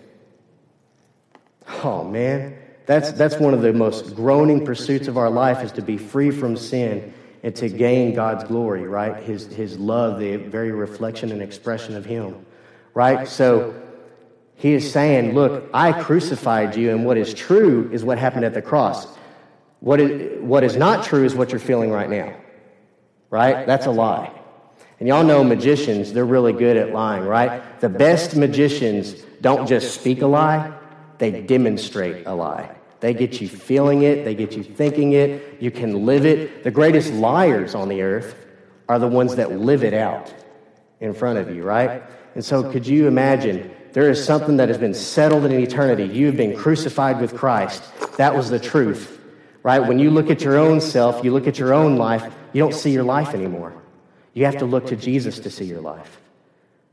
Oh, 1.85 2.05
man. 2.05 2.57
That's, 2.87 3.13
that's 3.13 3.37
one 3.37 3.53
of 3.53 3.61
the 3.61 3.75
most 3.75 4.17
groaning 4.17 4.65
pursuits 4.65 5.09
of 5.09 5.19
our 5.19 5.29
life 5.29 5.63
is 5.63 5.73
to 5.73 5.83
be 5.83 5.99
free 5.99 6.31
from 6.31 6.57
sin 6.57 7.13
and 7.43 7.55
to 7.57 7.69
gain 7.69 8.15
God's 8.15 8.45
glory, 8.45 8.87
right? 8.87 9.23
His, 9.23 9.47
his 9.47 9.79
love, 9.79 10.19
the 10.19 10.37
very 10.37 10.73
reflection 10.73 11.33
and 11.33 11.41
expression 11.43 11.97
of 11.97 12.05
Him, 12.05 12.45
right? 12.95 13.27
So 13.27 13.75
he 14.61 14.75
is 14.75 14.93
saying, 14.93 15.35
Look, 15.35 15.71
I 15.73 16.03
crucified 16.03 16.77
you, 16.77 16.91
and 16.91 17.07
what 17.07 17.17
is 17.17 17.33
true 17.33 17.89
is 17.93 18.05
what 18.05 18.19
happened 18.19 18.45
at 18.45 18.53
the 18.53 18.61
cross. 18.61 19.07
What 19.81 20.01
is, 20.01 20.39
what 20.43 20.65
is 20.65 20.77
not 20.77 21.05
true 21.05 21.25
is 21.25 21.35
what 21.35 21.51
you're 21.51 21.61
feeling 21.61 21.91
right 21.91 22.11
now, 22.11 22.37
right? 23.31 23.67
That's 23.67 23.87
a 23.87 23.91
lie. 23.91 24.31
And 24.99 25.09
y'all 25.09 25.25
know 25.25 25.43
magicians, 25.43 26.13
they're 26.13 26.27
really 26.27 26.53
good 26.53 26.77
at 26.77 26.93
lying, 26.93 27.25
right? 27.25 27.81
The 27.81 27.89
best 27.89 28.37
magicians 28.37 29.15
don't 29.41 29.67
just 29.67 29.95
speak 29.99 30.21
a 30.21 30.27
lie, 30.27 30.75
they 31.17 31.41
demonstrate 31.41 32.27
a 32.27 32.35
lie. 32.35 32.77
They 33.01 33.15
get 33.15 33.41
you 33.41 33.49
feeling 33.49 34.03
it, 34.03 34.25
they 34.25 34.35
get 34.35 34.53
you 34.53 34.63
thinking 34.63 35.13
it, 35.13 35.57
you 35.61 35.71
can 35.71 36.05
live 36.05 36.27
it. 36.27 36.65
The 36.65 36.71
greatest 36.71 37.13
liars 37.15 37.75
on 37.75 37.89
the 37.89 38.03
earth 38.03 38.35
are 38.89 38.99
the 38.99 39.09
ones 39.09 39.37
that 39.37 39.53
live 39.53 39.83
it 39.83 39.95
out 39.95 40.33
in 41.01 41.15
front 41.15 41.39
of 41.39 41.55
you, 41.55 41.63
right? 41.63 42.03
And 42.35 42.45
so, 42.45 42.71
could 42.71 42.87
you 42.87 43.09
imagine? 43.09 43.75
There 43.93 44.09
is 44.09 44.25
something 44.25 44.59
that 44.59 44.69
has 44.69 44.79
been 44.79 44.95
settled 44.95 45.45
in 45.47 45.53
eternity. 45.53 46.05
You 46.05 46.27
have 46.27 46.37
been 46.37 46.57
crucified 46.57 47.21
with 47.21 47.37
Christ. 47.37 47.83
That 48.19 48.37
was 48.37 48.51
the 48.51 48.59
truth, 48.61 49.19
right? 49.65 49.81
When 49.81 49.99
you 49.99 50.11
look 50.11 50.31
at 50.31 50.43
your 50.43 50.59
own 50.59 50.81
self, 50.81 51.25
you 51.25 51.33
look 51.33 51.49
at 51.49 51.59
your 51.59 51.73
own 51.73 51.97
life, 51.97 52.33
you 52.53 52.63
don't 52.63 52.75
see 52.75 52.93
your 52.93 53.03
life 53.03 53.35
anymore. 53.35 53.73
You 54.33 54.45
have 54.45 54.59
to 54.59 54.65
look 54.65 54.87
to 54.89 54.97
Jesus 54.97 55.41
to 55.41 55.51
see 55.51 55.65
your 55.65 55.81
life, 55.81 56.21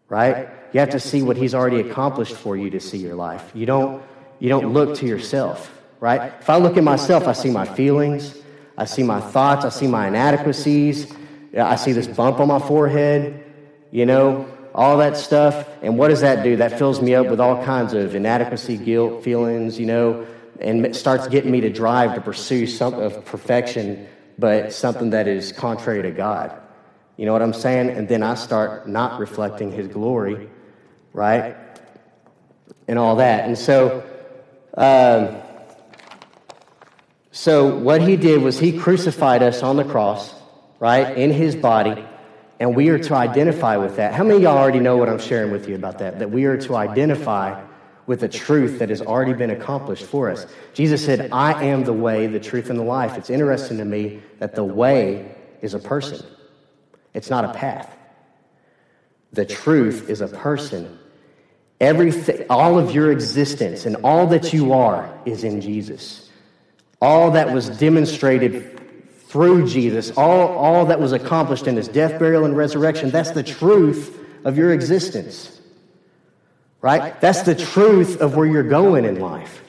right? 0.09 0.49
You 0.73 0.79
have 0.79 0.89
to 0.91 0.99
see 0.99 1.21
what 1.21 1.37
He's 1.37 1.53
already 1.53 1.81
accomplished 1.81 2.33
for 2.33 2.57
you 2.57 2.71
to 2.71 2.79
see 2.79 2.97
your 2.97 3.15
life. 3.15 3.51
You 3.53 3.67
don't, 3.67 4.01
you 4.39 4.49
don't 4.49 4.73
look 4.73 4.95
to 4.97 5.05
yourself 5.05 5.76
right? 5.99 6.33
If 6.39 6.49
I 6.49 6.57
look 6.57 6.77
at 6.77 6.83
myself, 6.83 7.27
I 7.27 7.33
see 7.33 7.49
my 7.49 7.65
feelings, 7.65 8.35
I 8.77 8.85
see 8.85 9.03
my 9.03 9.19
thoughts, 9.19 9.65
I 9.65 9.69
see 9.69 9.87
my 9.87 10.07
inadequacies, 10.07 11.11
I 11.57 11.75
see 11.75 11.91
this 11.91 12.07
bump 12.07 12.39
on 12.39 12.47
my 12.47 12.59
forehead, 12.59 13.43
you 13.91 14.05
know, 14.05 14.47
all 14.75 14.97
that 14.97 15.17
stuff. 15.17 15.67
And 15.81 15.97
what 15.97 16.09
does 16.09 16.21
that 16.21 16.43
do? 16.43 16.57
That 16.57 16.77
fills 16.77 17.01
me 17.01 17.15
up 17.15 17.27
with 17.27 17.39
all 17.39 17.63
kinds 17.63 17.93
of 17.93 18.13
inadequacy, 18.13 18.77
guilt, 18.77 19.23
feelings, 19.23 19.79
you 19.79 19.87
know, 19.87 20.27
and 20.59 20.95
starts 20.95 21.27
getting 21.27 21.51
me 21.51 21.61
to 21.61 21.69
drive 21.69 22.15
to 22.15 22.21
pursue 22.21 22.67
something 22.67 23.01
of 23.01 23.25
perfection, 23.25 24.07
but 24.37 24.73
something 24.73 25.09
that 25.11 25.27
is 25.27 25.51
contrary 25.51 26.03
to 26.03 26.11
God. 26.11 26.55
You 27.17 27.25
know 27.25 27.33
what 27.33 27.41
I'm 27.41 27.53
saying? 27.53 27.89
And 27.89 28.07
then 28.07 28.21
I 28.21 28.35
start 28.35 28.87
not 28.87 29.19
reflecting 29.19 29.71
His 29.71 29.87
glory, 29.87 30.49
right? 31.13 31.55
And 32.87 32.99
all 32.99 33.15
that. 33.15 33.45
And 33.45 33.57
so, 33.57 34.03
um, 34.75 35.41
so, 37.47 37.73
what 37.73 38.01
he 38.01 38.17
did 38.17 38.41
was 38.41 38.59
he 38.59 38.77
crucified 38.77 39.41
us 39.41 39.63
on 39.63 39.77
the 39.77 39.85
cross, 39.85 40.35
right, 40.81 41.17
in 41.17 41.31
his 41.31 41.55
body, 41.55 42.05
and 42.59 42.75
we 42.75 42.89
are 42.89 42.99
to 42.99 43.15
identify 43.15 43.77
with 43.77 43.95
that. 43.95 44.13
How 44.13 44.25
many 44.25 44.35
of 44.35 44.41
y'all 44.43 44.57
already 44.57 44.81
know 44.81 44.97
what 44.97 45.07
I'm 45.07 45.17
sharing 45.17 45.53
with 45.53 45.69
you 45.69 45.75
about 45.75 45.99
that? 45.99 46.19
That 46.19 46.29
we 46.29 46.43
are 46.43 46.57
to 46.57 46.75
identify 46.75 47.63
with 48.05 48.19
the 48.19 48.27
truth 48.27 48.79
that 48.79 48.89
has 48.89 49.01
already 49.01 49.31
been 49.31 49.49
accomplished 49.49 50.03
for 50.03 50.29
us. 50.29 50.45
Jesus 50.73 51.05
said, 51.05 51.29
I 51.31 51.63
am 51.67 51.85
the 51.85 51.93
way, 51.93 52.27
the 52.27 52.41
truth, 52.41 52.69
and 52.69 52.77
the 52.77 52.83
life. 52.83 53.17
It's 53.17 53.29
interesting 53.29 53.77
to 53.77 53.85
me 53.85 54.21
that 54.39 54.53
the 54.53 54.65
way 54.65 55.33
is 55.61 55.73
a 55.73 55.79
person, 55.79 56.27
it's 57.13 57.29
not 57.29 57.45
a 57.45 57.53
path. 57.53 57.89
The 59.31 59.45
truth 59.45 60.09
is 60.09 60.19
a 60.19 60.27
person. 60.27 60.99
Everything, 61.79 62.45
all 62.49 62.77
of 62.77 62.93
your 62.93 63.09
existence 63.09 63.85
and 63.85 63.95
all 64.03 64.27
that 64.27 64.51
you 64.51 64.73
are 64.73 65.17
is 65.25 65.45
in 65.45 65.61
Jesus 65.61 66.26
all 67.01 67.31
that 67.31 67.53
was 67.53 67.69
demonstrated 67.69 68.77
through 69.27 69.67
Jesus, 69.67 70.11
all, 70.17 70.57
all 70.57 70.85
that 70.85 70.99
was 70.99 71.11
accomplished 71.11 71.67
in 71.67 71.75
his 71.75 71.87
death, 71.87 72.17
burial, 72.17 72.45
and 72.45 72.55
resurrection, 72.55 73.11
that's 73.11 73.31
the 73.31 73.43
truth 73.43 74.17
of 74.45 74.57
your 74.57 74.73
existence. 74.73 75.61
Right? 76.81 77.19
That's 77.19 77.41
the 77.41 77.55
truth 77.55 78.21
of 78.21 78.35
where 78.35 78.45
you're 78.47 78.63
going 78.63 79.05
in 79.05 79.19
life. 79.19 79.63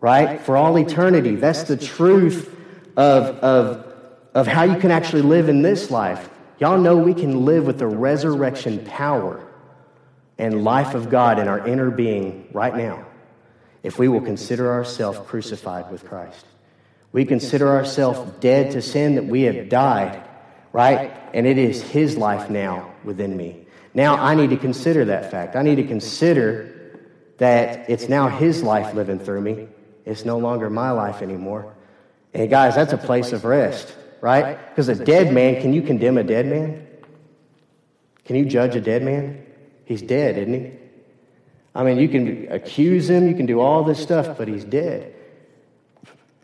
Right? 0.00 0.40
For 0.40 0.56
all 0.56 0.76
eternity. 0.78 1.36
That's 1.36 1.62
the 1.62 1.76
truth 1.76 2.48
of, 2.96 3.36
of, 3.38 3.86
of 4.34 4.46
how 4.46 4.64
you 4.64 4.76
can 4.78 4.90
actually 4.90 5.22
live 5.22 5.48
in 5.48 5.62
this 5.62 5.90
life. 5.90 6.28
Y'all 6.58 6.78
know 6.78 6.96
we 6.96 7.14
can 7.14 7.44
live 7.44 7.66
with 7.66 7.78
the 7.78 7.86
resurrection 7.86 8.84
power 8.84 9.46
and 10.38 10.64
life 10.64 10.94
of 10.94 11.08
God 11.08 11.38
in 11.38 11.46
our 11.46 11.66
inner 11.66 11.90
being 11.90 12.48
right 12.52 12.74
now 12.74 13.06
if 13.82 13.98
we 13.98 14.08
will 14.08 14.20
consider 14.20 14.72
ourselves 14.72 15.18
crucified 15.26 15.90
with 15.90 16.04
Christ. 16.04 16.44
We 17.12 17.24
consider 17.24 17.68
ourselves 17.68 18.32
dead 18.40 18.72
to 18.72 18.82
sin, 18.82 19.16
that 19.16 19.26
we 19.26 19.42
have 19.42 19.68
died, 19.68 20.22
right? 20.72 21.12
And 21.34 21.46
it 21.46 21.58
is 21.58 21.82
His 21.82 22.16
life 22.16 22.48
now 22.48 22.92
within 23.04 23.36
me. 23.36 23.66
Now 23.94 24.16
I 24.16 24.34
need 24.34 24.50
to 24.50 24.56
consider 24.56 25.04
that 25.06 25.30
fact. 25.30 25.56
I 25.56 25.62
need 25.62 25.76
to 25.76 25.86
consider 25.86 27.00
that 27.38 27.90
it's 27.90 28.08
now 28.08 28.28
His 28.28 28.62
life 28.62 28.94
living 28.94 29.18
through 29.18 29.42
me. 29.42 29.68
It's 30.06 30.24
no 30.24 30.38
longer 30.38 30.70
my 30.70 30.90
life 30.92 31.22
anymore. 31.22 31.74
And 32.32 32.48
guys, 32.48 32.74
that's 32.74 32.92
a 32.92 32.98
place 32.98 33.32
of 33.32 33.44
rest, 33.44 33.94
right? 34.20 34.58
Because 34.70 34.88
a 34.88 35.04
dead 35.04 35.34
man, 35.34 35.60
can 35.60 35.72
you 35.72 35.82
condemn 35.82 36.16
a 36.16 36.24
dead 36.24 36.46
man? 36.46 36.86
Can 38.24 38.36
you 38.36 38.46
judge 38.46 38.74
a 38.74 38.80
dead 38.80 39.02
man? 39.02 39.44
He's 39.84 40.00
dead, 40.00 40.38
isn't 40.38 40.54
he? 40.54 40.72
I 41.74 41.84
mean, 41.84 41.98
you 41.98 42.08
can 42.08 42.50
accuse 42.50 43.08
him, 43.08 43.28
you 43.28 43.34
can 43.34 43.46
do 43.46 43.60
all 43.60 43.84
this 43.84 44.00
stuff, 44.00 44.36
but 44.36 44.48
he's 44.48 44.64
dead. 44.64 45.14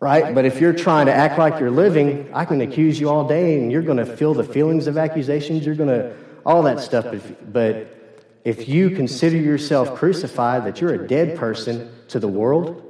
Right? 0.01 0.35
But 0.35 0.45
if 0.45 0.61
you're 0.61 0.73
trying 0.73 1.07
to 1.07 1.13
act 1.13 1.39
like 1.39 1.59
you're 1.59 1.71
living, 1.71 2.31
I 2.33 2.45
can 2.45 2.61
accuse 2.61 3.01
you 3.01 3.11
all 3.11 3.27
day 3.27 3.59
and 3.59 3.71
you're 3.73 3.83
going 3.83 3.99
to 3.99 4.07
feel 4.07 4.33
the 4.33 4.45
feelings 4.45 4.87
of 4.87 4.97
accusations. 4.97 5.67
You're 5.67 5.75
going 5.75 5.89
to, 5.89 6.17
all 6.49 6.63
that 6.63 6.81
stuff. 6.81 7.15
But 7.53 8.41
if 8.45 8.69
you 8.69 8.91
consider 8.91 9.37
yourself 9.37 9.95
crucified, 9.97 10.65
that 10.65 10.81
you're 10.81 10.95
a 10.95 11.07
dead 11.07 11.37
person 11.37 11.93
to 12.09 12.19
the 12.19 12.29
world, 12.29 12.85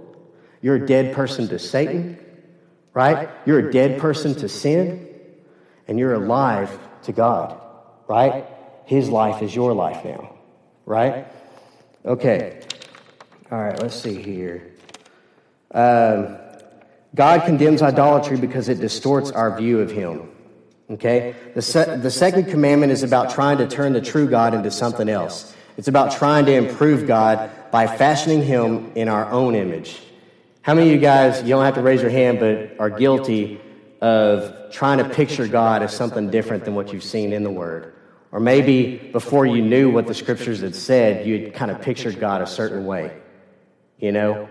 you're 0.63 0.77
a 0.77 0.87
dead 0.87 1.15
person 1.15 1.49
to 1.49 1.59
Satan, 1.59 2.19
right? 2.95 3.29
You're 3.47 3.69
a 3.69 3.73
dead 3.73 4.01
person 4.01 4.35
to 4.37 4.49
sin, 4.49 5.09
and 5.89 5.99
you're 5.99 6.15
alive 6.15 6.79
to 7.03 7.13
God, 7.13 7.61
right? 8.07 8.45
His 8.85 9.09
life 9.09 9.43
is 9.43 9.55
your 9.55 9.73
life 9.73 10.05
now, 10.05 10.37
right? 10.87 11.27
Okay. 12.09 12.59
All 13.53 13.59
right, 13.59 13.79
let's 13.83 13.95
see 13.95 14.21
here. 14.23 14.73
Um, 15.75 16.39
God 17.15 17.45
condemns 17.45 17.83
idolatry 17.83 18.39
because 18.39 18.71
it 18.71 18.81
distorts 18.81 19.31
our 19.31 19.55
view 19.59 19.81
of 19.81 19.91
Him. 19.91 20.31
Okay? 20.91 21.35
The, 21.55 21.61
se- 21.61 21.99
the 21.99 22.11
second 22.11 22.47
commandment 22.47 22.93
is 22.93 23.03
about 23.03 23.31
trying 23.31 23.59
to 23.59 23.69
turn 23.69 23.93
the 23.93 24.01
true 24.01 24.27
God 24.27 24.55
into 24.55 24.71
something 24.71 25.11
else. 25.11 25.55
It's 25.77 25.89
about 25.89 26.13
trying 26.13 26.47
to 26.47 26.55
improve 26.55 27.07
God 27.07 27.51
by 27.71 27.87
fashioning 27.87 28.43
Him 28.43 28.91
in 28.95 29.09
our 29.11 29.31
own 29.31 29.55
image. 29.55 30.01
How 30.63 30.73
many 30.73 30.89
of 30.89 30.95
you 30.95 31.01
guys, 31.01 31.43
you 31.43 31.51
don't 31.51 31.65
have 31.65 31.75
to 31.75 31.83
raise 31.83 32.01
your 32.01 32.11
hand, 32.11 32.41
but 32.41 32.81
are 32.81 32.89
guilty 32.89 33.61
of 34.01 34.73
trying 34.73 34.97
to 34.97 35.09
picture 35.11 35.47
God 35.47 35.83
as 35.83 35.95
something 35.95 36.31
different 36.31 36.65
than 36.65 36.75
what 36.75 36.91
you've 36.91 37.05
seen 37.05 37.35
in 37.35 37.43
the 37.43 37.51
Word? 37.51 37.95
Or 38.31 38.41
maybe 38.41 38.97
before 38.97 39.47
you 39.47 39.63
knew 39.63 39.91
what 39.91 40.07
the 40.07 40.15
scriptures 40.15 40.61
had 40.61 40.75
said, 40.75 41.27
you 41.27 41.45
had 41.45 41.55
kind 41.55 41.71
of 41.71 41.81
pictured 41.81 42.21
God 42.21 42.43
a 42.43 42.47
certain 42.47 42.85
way, 42.85 43.17
you 43.99 44.13
know? 44.13 44.49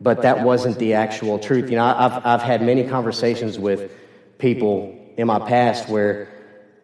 But 0.00 0.22
that 0.22 0.44
wasn't 0.44 0.78
the 0.78 0.94
actual 0.94 1.38
truth. 1.38 1.70
You 1.70 1.76
know, 1.76 1.84
I've, 1.84 2.24
I've 2.24 2.42
had 2.42 2.62
many 2.62 2.86
conversations 2.86 3.58
with 3.58 3.90
people 4.38 4.96
in 5.16 5.26
my 5.26 5.40
past 5.40 5.88
where, 5.88 6.28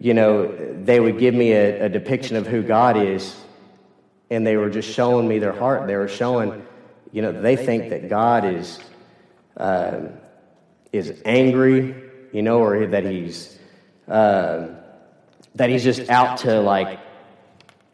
you 0.00 0.14
know, 0.14 0.50
they 0.82 0.98
would 0.98 1.18
give 1.18 1.34
me 1.34 1.52
a, 1.52 1.84
a 1.84 1.88
depiction 1.88 2.36
of 2.36 2.46
who 2.46 2.62
God 2.62 2.96
is, 2.96 3.36
and 4.30 4.44
they 4.46 4.56
were 4.56 4.70
just 4.70 4.90
showing 4.90 5.28
me 5.28 5.38
their 5.38 5.52
heart. 5.52 5.86
They 5.86 5.96
were 5.96 6.08
showing, 6.08 6.66
you 7.12 7.22
know, 7.22 7.30
they 7.30 7.54
think 7.54 7.90
that 7.90 8.08
God 8.08 8.44
is, 8.44 8.80
uh, 9.58 10.06
is 10.90 11.22
angry, 11.24 11.94
you 12.32 12.42
know, 12.42 12.60
or 12.64 12.86
that 12.88 13.04
he's. 13.04 13.58
Uh, 14.08 14.68
that 15.54 15.70
he's 15.70 15.84
just 15.84 16.08
out 16.08 16.38
to 16.38 16.60
like 16.60 16.98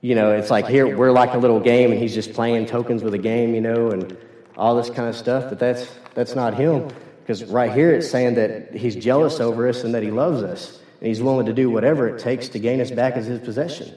you 0.00 0.14
know 0.14 0.32
it's 0.32 0.50
like 0.50 0.66
here 0.66 0.96
we're 0.96 1.12
like 1.12 1.34
a 1.34 1.38
little 1.38 1.60
game 1.60 1.90
and 1.90 2.00
he's 2.00 2.14
just 2.14 2.32
playing 2.32 2.66
tokens 2.66 3.02
with 3.02 3.14
a 3.14 3.18
game 3.18 3.54
you 3.54 3.60
know 3.60 3.90
and 3.90 4.16
all 4.56 4.76
this 4.76 4.90
kind 4.90 5.08
of 5.08 5.16
stuff 5.16 5.48
but 5.48 5.58
that's 5.58 5.88
that's 6.14 6.34
not 6.34 6.54
him 6.54 6.88
because 7.20 7.44
right 7.44 7.72
here 7.72 7.90
it's 7.90 8.10
saying 8.10 8.34
that 8.34 8.74
he's 8.74 8.96
jealous 8.96 9.40
over 9.40 9.68
us 9.68 9.84
and 9.84 9.94
that 9.94 10.02
he 10.02 10.10
loves 10.10 10.42
us 10.42 10.78
and 11.00 11.08
he's 11.08 11.22
willing 11.22 11.46
to 11.46 11.52
do 11.52 11.70
whatever 11.70 12.08
it 12.08 12.18
takes 12.18 12.48
to 12.48 12.58
gain 12.58 12.80
us 12.80 12.90
back 12.90 13.14
as 13.14 13.26
his 13.26 13.40
possession, 13.40 13.94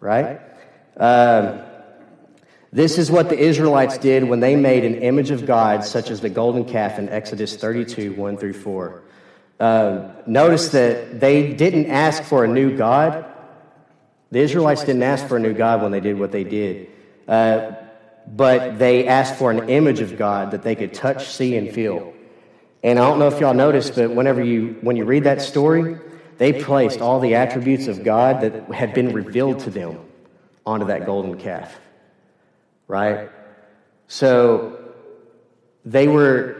right? 0.00 0.40
Um, 0.96 1.60
this 2.72 2.98
is 2.98 3.10
what 3.10 3.28
the 3.28 3.38
Israelites 3.38 3.98
did 3.98 4.24
when 4.24 4.40
they 4.40 4.56
made 4.56 4.84
an 4.84 4.96
image 4.96 5.30
of 5.30 5.46
God, 5.46 5.84
such 5.84 6.10
as 6.10 6.20
the 6.20 6.28
golden 6.28 6.64
calf 6.64 6.98
in 6.98 7.08
Exodus 7.08 7.56
32 7.56 8.12
1 8.14 8.36
through 8.36 8.54
4. 8.54 9.02
Uh, 9.58 10.10
notice 10.26 10.68
that 10.70 11.20
they 11.20 11.52
didn't 11.52 11.86
ask 11.86 12.22
for 12.22 12.44
a 12.44 12.48
new 12.48 12.76
God. 12.76 13.24
The 14.30 14.40
Israelites 14.40 14.82
didn't 14.84 15.02
ask 15.02 15.26
for 15.26 15.36
a 15.36 15.40
new 15.40 15.54
God 15.54 15.82
when 15.82 15.92
they 15.92 16.00
did 16.00 16.18
what 16.18 16.32
they 16.32 16.44
did. 16.44 16.88
Uh, 17.26 17.72
but 18.26 18.78
they 18.78 19.06
asked 19.06 19.36
for 19.36 19.50
an 19.50 19.68
image 19.68 20.00
of 20.00 20.16
God 20.16 20.50
that 20.50 20.62
they 20.62 20.74
could 20.74 20.92
touch, 20.94 21.28
see, 21.28 21.56
and 21.56 21.72
feel. 21.72 22.12
And 22.82 22.98
I 22.98 23.08
don't 23.08 23.18
know 23.18 23.28
if 23.28 23.40
y'all 23.40 23.54
noticed, 23.54 23.96
but 23.96 24.10
whenever 24.10 24.42
you 24.42 24.76
when 24.82 24.96
you 24.96 25.04
read 25.04 25.24
that 25.24 25.42
story, 25.42 25.96
they 26.36 26.62
placed 26.62 27.00
all 27.00 27.18
the 27.18 27.34
attributes 27.34 27.88
of 27.88 28.04
God 28.04 28.42
that 28.42 28.70
had 28.72 28.94
been 28.94 29.12
revealed 29.12 29.60
to 29.60 29.70
them 29.70 29.98
onto 30.64 30.86
that 30.86 31.06
golden 31.06 31.38
calf 31.38 31.74
right? 32.88 33.30
So 34.08 34.78
they 35.84 36.08
were, 36.08 36.57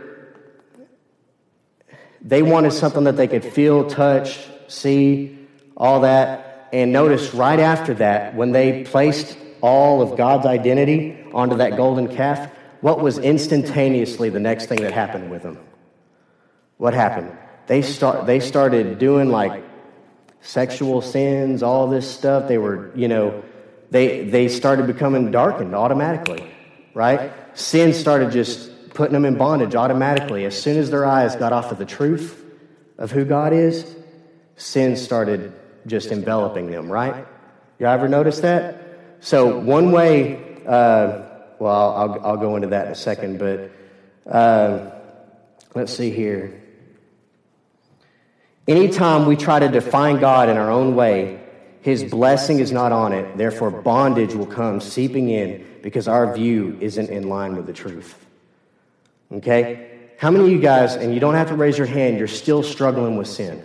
they 2.22 2.42
wanted 2.42 2.72
something 2.72 3.04
that 3.04 3.16
they 3.16 3.28
could 3.28 3.44
feel, 3.44 3.88
touch, 3.88 4.46
see, 4.66 5.38
all 5.76 6.00
that. 6.00 6.68
And 6.72 6.92
notice 6.92 7.32
right 7.34 7.60
after 7.60 7.94
that, 7.94 8.34
when 8.34 8.52
they 8.52 8.84
placed 8.84 9.38
all 9.60 10.02
of 10.02 10.16
God's 10.16 10.46
identity 10.46 11.16
onto 11.32 11.56
that 11.56 11.76
golden 11.76 12.08
calf, 12.08 12.50
what 12.80 13.00
was 13.00 13.18
instantaneously 13.18 14.30
the 14.30 14.40
next 14.40 14.66
thing 14.66 14.82
that 14.82 14.92
happened 14.92 15.30
with 15.30 15.42
them? 15.42 15.58
What 16.76 16.94
happened? 16.94 17.36
They, 17.66 17.82
start, 17.82 18.26
they 18.26 18.40
started 18.40 18.98
doing 18.98 19.30
like 19.30 19.64
sexual 20.40 21.02
sins, 21.02 21.62
all 21.62 21.88
this 21.88 22.08
stuff. 22.08 22.48
They 22.48 22.58
were, 22.58 22.92
you 22.94 23.08
know, 23.08 23.42
they, 23.90 24.24
they 24.24 24.48
started 24.48 24.86
becoming 24.86 25.30
darkened 25.30 25.74
automatically, 25.74 26.50
right? 26.94 27.32
Sin 27.54 27.92
started 27.92 28.30
just 28.30 28.70
putting 28.98 29.12
them 29.12 29.24
in 29.24 29.36
bondage 29.36 29.76
automatically. 29.76 30.44
As 30.44 30.60
soon 30.60 30.76
as 30.76 30.90
their 30.90 31.06
eyes 31.06 31.36
got 31.36 31.52
off 31.52 31.70
of 31.70 31.78
the 31.78 31.84
truth 31.84 32.44
of 32.98 33.12
who 33.12 33.24
God 33.24 33.52
is, 33.52 33.94
sin 34.56 34.96
started 34.96 35.52
just 35.86 36.10
enveloping 36.10 36.68
them, 36.68 36.90
right? 36.90 37.24
You 37.78 37.86
ever 37.86 38.08
notice 38.08 38.40
that? 38.40 38.98
So, 39.20 39.56
one 39.56 39.92
way, 39.92 40.58
uh, 40.66 41.22
well, 41.60 41.94
I'll, 41.96 42.26
I'll 42.26 42.36
go 42.38 42.56
into 42.56 42.66
that 42.68 42.86
in 42.86 42.92
a 42.92 42.96
second, 42.96 43.38
but 43.38 43.70
uh, 44.28 44.90
let's 45.76 45.96
see 45.96 46.10
here. 46.10 46.60
Anytime 48.66 49.26
we 49.26 49.36
try 49.36 49.60
to 49.60 49.68
define 49.68 50.18
God 50.18 50.48
in 50.48 50.56
our 50.56 50.72
own 50.72 50.96
way, 50.96 51.40
his 51.82 52.02
blessing 52.02 52.58
is 52.58 52.72
not 52.72 52.90
on 52.90 53.12
it. 53.12 53.38
Therefore, 53.38 53.70
bondage 53.70 54.34
will 54.34 54.46
come 54.46 54.80
seeping 54.80 55.28
in 55.28 55.64
because 55.82 56.08
our 56.08 56.34
view 56.34 56.76
isn't 56.80 57.10
in 57.10 57.28
line 57.28 57.54
with 57.54 57.66
the 57.66 57.72
truth. 57.72 58.24
Okay? 59.32 60.10
How 60.18 60.30
many 60.30 60.44
of 60.44 60.50
you 60.50 60.58
guys, 60.58 60.96
and 60.96 61.14
you 61.14 61.20
don't 61.20 61.34
have 61.34 61.48
to 61.48 61.54
raise 61.54 61.78
your 61.78 61.86
hand, 61.86 62.18
you're 62.18 62.26
still 62.26 62.62
struggling 62.62 63.16
with 63.16 63.28
sin? 63.28 63.62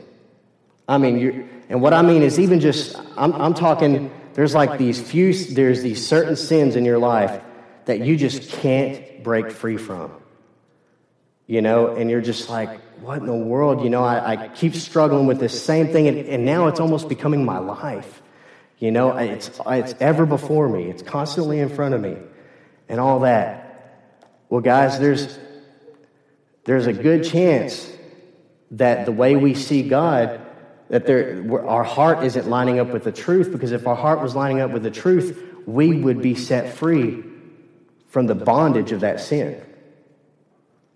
I 0.87 0.97
mean, 0.97 1.17
you 1.17 1.49
and 1.69 1.81
what 1.81 1.93
I 1.93 2.01
mean 2.01 2.21
is 2.21 2.39
even 2.39 2.59
just, 2.59 2.95
I'm, 3.17 3.33
I'm 3.33 3.53
talking, 3.53 4.11
there's 4.33 4.53
like 4.53 4.77
these 4.77 5.01
few, 5.01 5.33
there's 5.33 5.81
these 5.81 6.05
certain 6.05 6.35
sins 6.35 6.75
in 6.75 6.85
your 6.85 6.99
life 6.99 7.41
that 7.85 8.01
you 8.01 8.17
just 8.17 8.51
can't 8.51 9.23
break 9.23 9.51
free 9.51 9.77
from. 9.77 10.11
You 11.47 11.61
know, 11.61 11.87
and 11.95 12.09
you're 12.09 12.21
just 12.21 12.49
like, 12.49 12.79
what 13.01 13.19
in 13.19 13.25
the 13.25 13.33
world? 13.33 13.83
You 13.83 13.89
know, 13.89 14.03
I, 14.03 14.33
I 14.33 14.47
keep 14.49 14.75
struggling 14.75 15.25
with 15.25 15.39
this 15.39 15.61
same 15.61 15.87
thing, 15.87 16.07
and, 16.07 16.17
and 16.19 16.45
now 16.45 16.67
it's 16.67 16.79
almost 16.79 17.09
becoming 17.09 17.43
my 17.43 17.57
life. 17.57 18.21
You 18.79 18.91
know, 18.91 19.17
it's, 19.17 19.59
it's 19.65 19.95
ever 19.99 20.25
before 20.25 20.69
me, 20.69 20.89
it's 20.89 21.01
constantly 21.01 21.59
in 21.59 21.69
front 21.69 21.95
of 21.95 22.01
me, 22.01 22.17
and 22.87 22.99
all 22.99 23.21
that. 23.21 24.03
Well, 24.49 24.61
guys, 24.61 24.99
there's, 24.99 25.37
there's 26.65 26.87
a 26.87 26.93
good 26.93 27.23
chance 27.23 27.91
that 28.71 29.05
the 29.05 29.11
way 29.11 29.35
we 29.35 29.53
see 29.53 29.87
God, 29.87 30.41
that 30.89 31.05
there, 31.05 31.45
our 31.67 31.83
heart 31.83 32.23
isn't 32.23 32.47
lining 32.47 32.79
up 32.79 32.87
with 32.87 33.03
the 33.03 33.11
truth, 33.11 33.51
because 33.51 33.71
if 33.71 33.87
our 33.87 33.95
heart 33.95 34.21
was 34.21 34.35
lining 34.35 34.61
up 34.61 34.71
with 34.71 34.83
the 34.83 34.91
truth, 34.91 35.41
we 35.65 36.01
would 36.01 36.21
be 36.21 36.35
set 36.35 36.73
free 36.73 37.23
from 38.07 38.27
the 38.27 38.35
bondage 38.35 38.91
of 38.91 39.01
that 39.01 39.19
sin. 39.19 39.61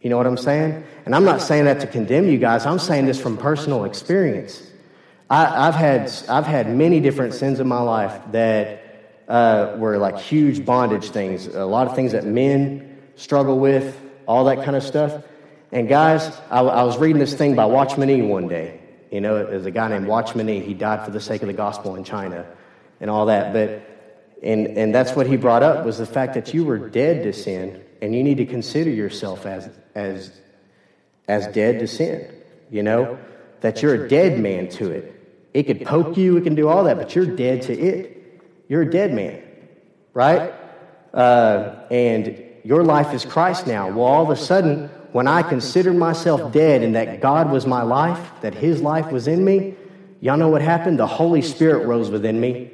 You 0.01 0.09
know 0.09 0.17
what 0.17 0.27
I'm 0.27 0.37
saying? 0.37 0.83
And 1.05 1.15
I'm 1.15 1.25
not 1.25 1.41
saying 1.41 1.65
that 1.65 1.79
to 1.81 1.87
condemn 1.87 2.29
you 2.29 2.37
guys. 2.37 2.65
I'm 2.65 2.79
saying 2.79 3.05
this 3.05 3.19
from 3.19 3.37
personal 3.37 3.85
experience. 3.85 4.61
I, 5.29 5.65
have 5.65 5.75
had 5.75 6.11
I've 6.29 6.45
had 6.45 6.73
many 6.73 6.99
different 6.99 7.33
sins 7.33 7.59
in 7.59 7.67
my 7.67 7.81
life 7.81 8.21
that 8.31 9.25
uh, 9.27 9.75
were 9.77 9.97
like 9.97 10.17
huge 10.17 10.63
bondage 10.65 11.09
things. 11.09 11.47
A 11.47 11.65
lot 11.65 11.87
of 11.87 11.95
things 11.95 12.13
that 12.13 12.25
men 12.25 12.97
struggle 13.15 13.59
with, 13.59 13.99
all 14.25 14.45
that 14.45 14.63
kind 14.63 14.75
of 14.77 14.83
stuff. 14.83 15.23
And 15.71 15.87
guys, 15.89 16.31
I, 16.49 16.59
I 16.61 16.83
was 16.83 16.97
reading 16.97 17.19
this 17.19 17.33
thing 17.33 17.55
by 17.55 17.65
Watchman 17.65 18.07
Nee 18.07 18.21
one 18.21 18.47
day. 18.47 18.79
You 19.11 19.21
know, 19.21 19.45
there's 19.45 19.65
a 19.65 19.71
guy 19.71 19.87
named 19.89 20.07
Watchman 20.07 20.45
Nee. 20.45 20.59
He 20.59 20.73
died 20.73 21.05
for 21.05 21.11
the 21.11 21.21
sake 21.21 21.41
of 21.41 21.47
the 21.47 21.53
gospel 21.53 21.95
in 21.95 22.03
China, 22.03 22.45
and 22.99 23.09
all 23.09 23.25
that. 23.27 23.53
But 23.53 23.81
and 24.43 24.67
and 24.77 24.93
that's 24.93 25.15
what 25.15 25.27
he 25.27 25.37
brought 25.37 25.63
up 25.63 25.85
was 25.85 25.97
the 25.97 26.05
fact 26.05 26.33
that 26.35 26.53
you 26.53 26.65
were 26.65 26.77
dead 26.77 27.23
to 27.23 27.33
sin 27.33 27.83
and 28.01 28.15
you 28.15 28.23
need 28.23 28.37
to 28.37 28.45
consider 28.45 28.89
yourself 28.89 29.45
as, 29.45 29.69
as, 29.95 30.31
as 31.27 31.47
dead 31.47 31.79
to 31.79 31.87
sin, 31.87 32.31
you 32.69 32.83
know, 32.83 33.17
that 33.61 33.81
you're 33.81 34.05
a 34.05 34.09
dead 34.09 34.39
man 34.39 34.69
to 34.69 34.91
it. 34.91 35.13
It 35.53 35.63
could 35.63 35.85
poke 35.85 36.17
you, 36.17 36.37
it 36.37 36.43
can 36.43 36.55
do 36.55 36.67
all 36.67 36.83
that, 36.83 36.97
but 36.97 37.15
you're 37.15 37.25
dead 37.25 37.63
to 37.63 37.73
it. 37.73 38.41
You're 38.67 38.83
a 38.83 38.91
dead 38.91 39.13
man, 39.13 39.41
right? 40.13 40.53
Uh, 41.13 41.87
and 41.89 42.43
your 42.63 42.83
life 42.83 43.13
is 43.13 43.25
Christ 43.25 43.65
now. 43.65 43.89
Well, 43.89 44.05
all 44.05 44.23
of 44.23 44.29
a 44.29 44.35
sudden, 44.35 44.91
when 45.11 45.27
I 45.27 45.41
considered 45.41 45.95
myself 45.95 46.51
dead 46.51 46.83
and 46.83 46.95
that 46.95 47.21
God 47.21 47.51
was 47.51 47.65
my 47.65 47.81
life, 47.83 48.31
that 48.41 48.53
His 48.53 48.81
life 48.81 49.11
was 49.11 49.27
in 49.27 49.43
me, 49.43 49.75
y'all 50.21 50.37
know 50.37 50.49
what 50.49 50.61
happened? 50.61 50.99
The 50.99 51.07
Holy 51.07 51.41
Spirit 51.41 51.85
rose 51.85 52.09
within 52.09 52.39
me 52.39 52.71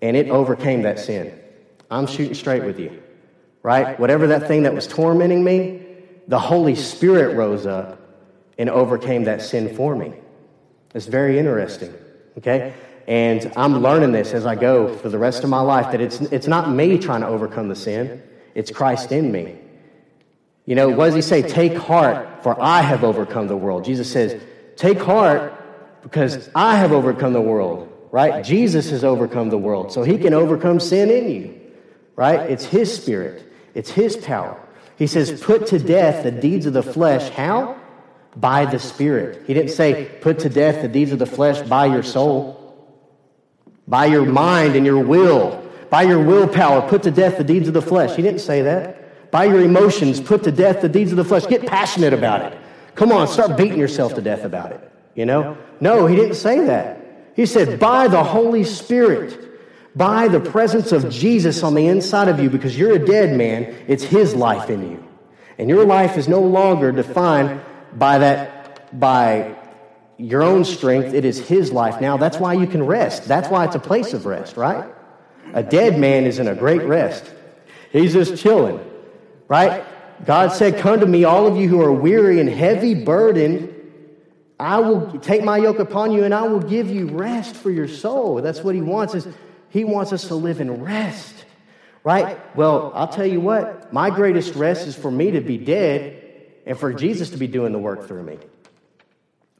and 0.00 0.16
it 0.16 0.28
overcame 0.28 0.82
that 0.82 0.98
sin. 0.98 1.38
I'm 1.90 2.06
shooting 2.06 2.34
straight 2.34 2.64
with 2.64 2.78
you 2.78 3.02
right? 3.62 3.98
Whatever 3.98 4.28
that 4.28 4.48
thing 4.48 4.64
that 4.64 4.74
was 4.74 4.86
tormenting 4.86 5.42
me, 5.42 5.82
the 6.28 6.38
Holy 6.38 6.74
Spirit 6.74 7.36
rose 7.36 7.66
up 7.66 7.98
and 8.58 8.68
overcame 8.68 9.24
that 9.24 9.42
sin 9.42 9.74
for 9.74 9.94
me. 9.94 10.12
It's 10.94 11.06
very 11.06 11.38
interesting, 11.38 11.94
okay? 12.38 12.74
And 13.06 13.52
I'm 13.56 13.82
learning 13.82 14.12
this 14.12 14.32
as 14.32 14.46
I 14.46 14.54
go 14.54 14.94
for 14.96 15.08
the 15.08 15.18
rest 15.18 15.42
of 15.42 15.50
my 15.50 15.60
life 15.60 15.90
that 15.92 16.00
it's, 16.00 16.20
it's 16.20 16.46
not 16.46 16.70
me 16.70 16.98
trying 16.98 17.22
to 17.22 17.26
overcome 17.26 17.68
the 17.68 17.76
sin, 17.76 18.22
it's 18.54 18.70
Christ 18.70 19.12
in 19.12 19.32
me. 19.32 19.58
You 20.66 20.74
know, 20.74 20.88
what 20.88 21.06
does 21.06 21.14
he 21.14 21.22
say? 21.22 21.42
Take 21.42 21.76
heart, 21.76 22.42
for 22.42 22.60
I 22.60 22.82
have 22.82 23.04
overcome 23.04 23.48
the 23.48 23.56
world. 23.56 23.84
Jesus 23.84 24.10
says, 24.10 24.40
Take 24.76 24.98
heart 24.98 25.52
because 26.02 26.48
I 26.54 26.76
have 26.76 26.92
overcome 26.92 27.32
the 27.32 27.40
world, 27.40 27.92
right? 28.10 28.44
Jesus 28.44 28.90
has 28.90 29.04
overcome 29.04 29.50
the 29.50 29.58
world, 29.58 29.92
so 29.92 30.02
he 30.02 30.18
can 30.18 30.34
overcome 30.34 30.80
sin 30.80 31.10
in 31.10 31.30
you, 31.30 31.60
right? 32.16 32.50
It's 32.50 32.64
his 32.64 32.94
spirit. 32.94 33.52
It's 33.74 33.90
His 33.90 34.16
power. 34.16 34.60
He 34.96 35.06
says, 35.06 35.40
put 35.40 35.68
to 35.68 35.78
death 35.78 36.22
the 36.24 36.30
deeds 36.30 36.66
of 36.66 36.72
the 36.72 36.82
flesh. 36.82 37.30
How? 37.30 37.76
By 38.36 38.66
the 38.66 38.78
Spirit. 38.78 39.42
He 39.46 39.54
didn't 39.54 39.70
say, 39.70 40.10
put 40.20 40.40
to 40.40 40.48
death 40.48 40.82
the 40.82 40.88
deeds 40.88 41.12
of 41.12 41.18
the 41.18 41.26
flesh 41.26 41.60
by 41.66 41.86
your 41.86 42.02
soul, 42.02 42.58
by 43.88 44.06
your 44.06 44.24
mind 44.24 44.76
and 44.76 44.86
your 44.86 45.02
will, 45.02 45.62
by 45.90 46.02
your 46.02 46.22
willpower. 46.22 46.88
Put 46.88 47.02
to 47.04 47.10
death 47.10 47.38
the 47.38 47.44
deeds 47.44 47.68
of 47.68 47.74
the 47.74 47.82
flesh. 47.82 48.16
He 48.16 48.22
didn't 48.22 48.40
say 48.40 48.62
that. 48.62 49.01
By 49.32 49.46
your 49.46 49.62
emotions, 49.62 50.20
put 50.20 50.44
to 50.44 50.52
death 50.52 50.80
the 50.80 50.88
deeds 50.88 51.10
of 51.10 51.16
the 51.16 51.24
flesh. 51.24 51.46
Get 51.46 51.66
passionate 51.66 52.12
about 52.12 52.52
it. 52.52 52.58
Come 52.94 53.10
on, 53.10 53.26
start 53.26 53.56
beating 53.56 53.78
yourself 53.78 54.14
to 54.14 54.22
death 54.22 54.44
about 54.44 54.70
it. 54.70 54.92
You 55.16 55.26
know? 55.26 55.58
No, 55.80 56.06
he 56.06 56.14
didn't 56.14 56.36
say 56.36 56.64
that. 56.66 57.00
He 57.34 57.46
said, 57.46 57.80
by 57.80 58.06
the 58.06 58.22
Holy 58.22 58.62
Spirit 58.62 59.42
by 59.94 60.28
the 60.28 60.40
presence 60.40 60.92
of 60.92 61.10
Jesus 61.10 61.62
on 61.62 61.74
the 61.74 61.86
inside 61.86 62.28
of 62.28 62.40
you 62.40 62.48
because 62.48 62.78
you're 62.78 62.94
a 62.94 63.04
dead 63.04 63.36
man, 63.36 63.74
it's 63.88 64.02
his 64.02 64.34
life 64.34 64.70
in 64.70 64.90
you. 64.90 65.08
And 65.58 65.68
your 65.68 65.84
life 65.84 66.16
is 66.16 66.28
no 66.28 66.40
longer 66.40 66.92
defined 66.92 67.60
by 67.94 68.18
that 68.18 68.98
by 68.98 69.54
your 70.16 70.42
own 70.42 70.64
strength, 70.64 71.14
it 71.14 71.24
is 71.24 71.46
his 71.46 71.72
life. 71.72 72.00
Now 72.00 72.16
that's 72.16 72.38
why 72.38 72.54
you 72.54 72.66
can 72.66 72.84
rest. 72.84 73.26
That's 73.26 73.48
why 73.48 73.66
it's 73.66 73.74
a 73.74 73.80
place 73.80 74.14
of 74.14 74.24
rest, 74.24 74.56
right? 74.56 74.90
A 75.52 75.62
dead 75.62 75.98
man 75.98 76.24
is 76.24 76.38
in 76.38 76.48
a 76.48 76.54
great 76.54 76.82
rest. 76.82 77.30
He's 77.90 78.14
just 78.14 78.40
chilling, 78.42 78.80
right? 79.52 79.84
God 80.24 80.48
said, 80.52 80.78
Come 80.78 81.00
to 81.00 81.06
me, 81.06 81.24
all 81.24 81.46
of 81.46 81.58
you 81.58 81.68
who 81.68 81.82
are 81.82 81.92
weary 81.92 82.40
and 82.40 82.48
heavy 82.48 82.94
burdened. 82.94 83.68
I 84.58 84.78
will 84.78 85.18
take 85.18 85.44
my 85.44 85.58
yoke 85.58 85.78
upon 85.78 86.12
you 86.12 86.24
and 86.24 86.32
I 86.32 86.42
will 86.42 86.60
give 86.60 86.88
you 86.88 87.08
rest 87.08 87.54
for 87.54 87.70
your 87.70 87.88
soul. 87.88 88.40
That's 88.40 88.60
what 88.60 88.74
he 88.74 88.80
wants 88.80 89.14
is 89.14 89.28
he 89.68 89.84
wants 89.84 90.12
us 90.12 90.28
to 90.28 90.36
live 90.36 90.60
in 90.60 90.82
rest, 90.82 91.44
right? 92.02 92.38
Well, 92.56 92.92
I'll 92.94 93.08
tell 93.08 93.26
you 93.26 93.40
what, 93.40 93.92
my 93.92 94.08
greatest 94.08 94.54
rest 94.54 94.86
is 94.86 94.96
for 94.96 95.10
me 95.10 95.32
to 95.32 95.40
be 95.40 95.58
dead 95.58 96.22
and 96.64 96.78
for 96.78 96.94
Jesus 96.94 97.30
to 97.30 97.36
be 97.36 97.46
doing 97.46 97.72
the 97.72 97.78
work 97.78 98.06
through 98.06 98.22
me. 98.22 98.38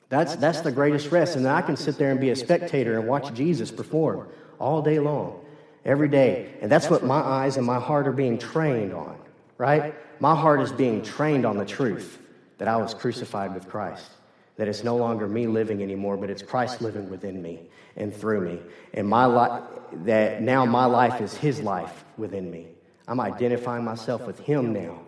That's, 0.09 0.37
that's 0.37 0.61
the 0.61 0.73
greatest 0.73 1.11
rest. 1.11 1.37
And 1.37 1.47
I 1.47 1.61
can 1.61 1.77
sit 1.77 1.99
there 1.99 2.11
and 2.11 2.21
be 2.21 2.31
a 2.31 2.37
spectator 2.37 2.99
and 2.99 3.09
watch 3.09 3.35
Jesus 3.35 3.71
perform 3.71 4.29
all 4.59 4.81
day 4.81 5.01
long, 5.01 5.45
every 5.85 6.09
day. 6.09 6.55
And 6.63 6.71
that's 6.71 6.89
what 6.89 7.05
my 7.05 7.21
eyes 7.21 7.57
and 7.57 7.67
my 7.67 7.81
heart 7.81 8.07
are 8.07 8.13
being 8.13 8.39
trained 8.39 8.95
on, 8.95 9.19
right? 9.63 9.95
My 10.19 10.35
heart 10.35 10.61
is 10.61 10.73
being 10.73 11.03
trained 11.03 11.47
on 11.47 11.57
the 11.57 11.65
truth 11.65 12.19
that 12.59 12.67
I 12.67 12.79
was 12.79 12.95
crucified 12.95 13.55
with 13.55 13.69
Christ, 13.69 14.11
that 14.57 14.67
it's 14.67 14.83
no 14.83 14.97
longer 14.97 15.29
me 15.29 15.47
living 15.47 15.81
anymore, 15.85 16.17
but 16.17 16.31
it's 16.31 16.43
Christ 16.43 16.83
living 16.83 17.09
within 17.09 17.41
me 17.41 17.71
and 17.95 18.13
through 18.13 18.41
me. 18.41 18.61
And 18.93 19.07
my 19.07 19.25
life, 19.27 19.63
that 20.05 20.43
now 20.43 20.65
my 20.65 20.87
life 20.87 21.21
is 21.21 21.33
his 21.35 21.61
life 21.61 22.05
within 22.17 22.51
me. 22.51 22.67
I'm 23.07 23.21
identifying 23.21 23.85
myself 23.85 24.27
with 24.27 24.41
him 24.41 24.73
now, 24.73 25.01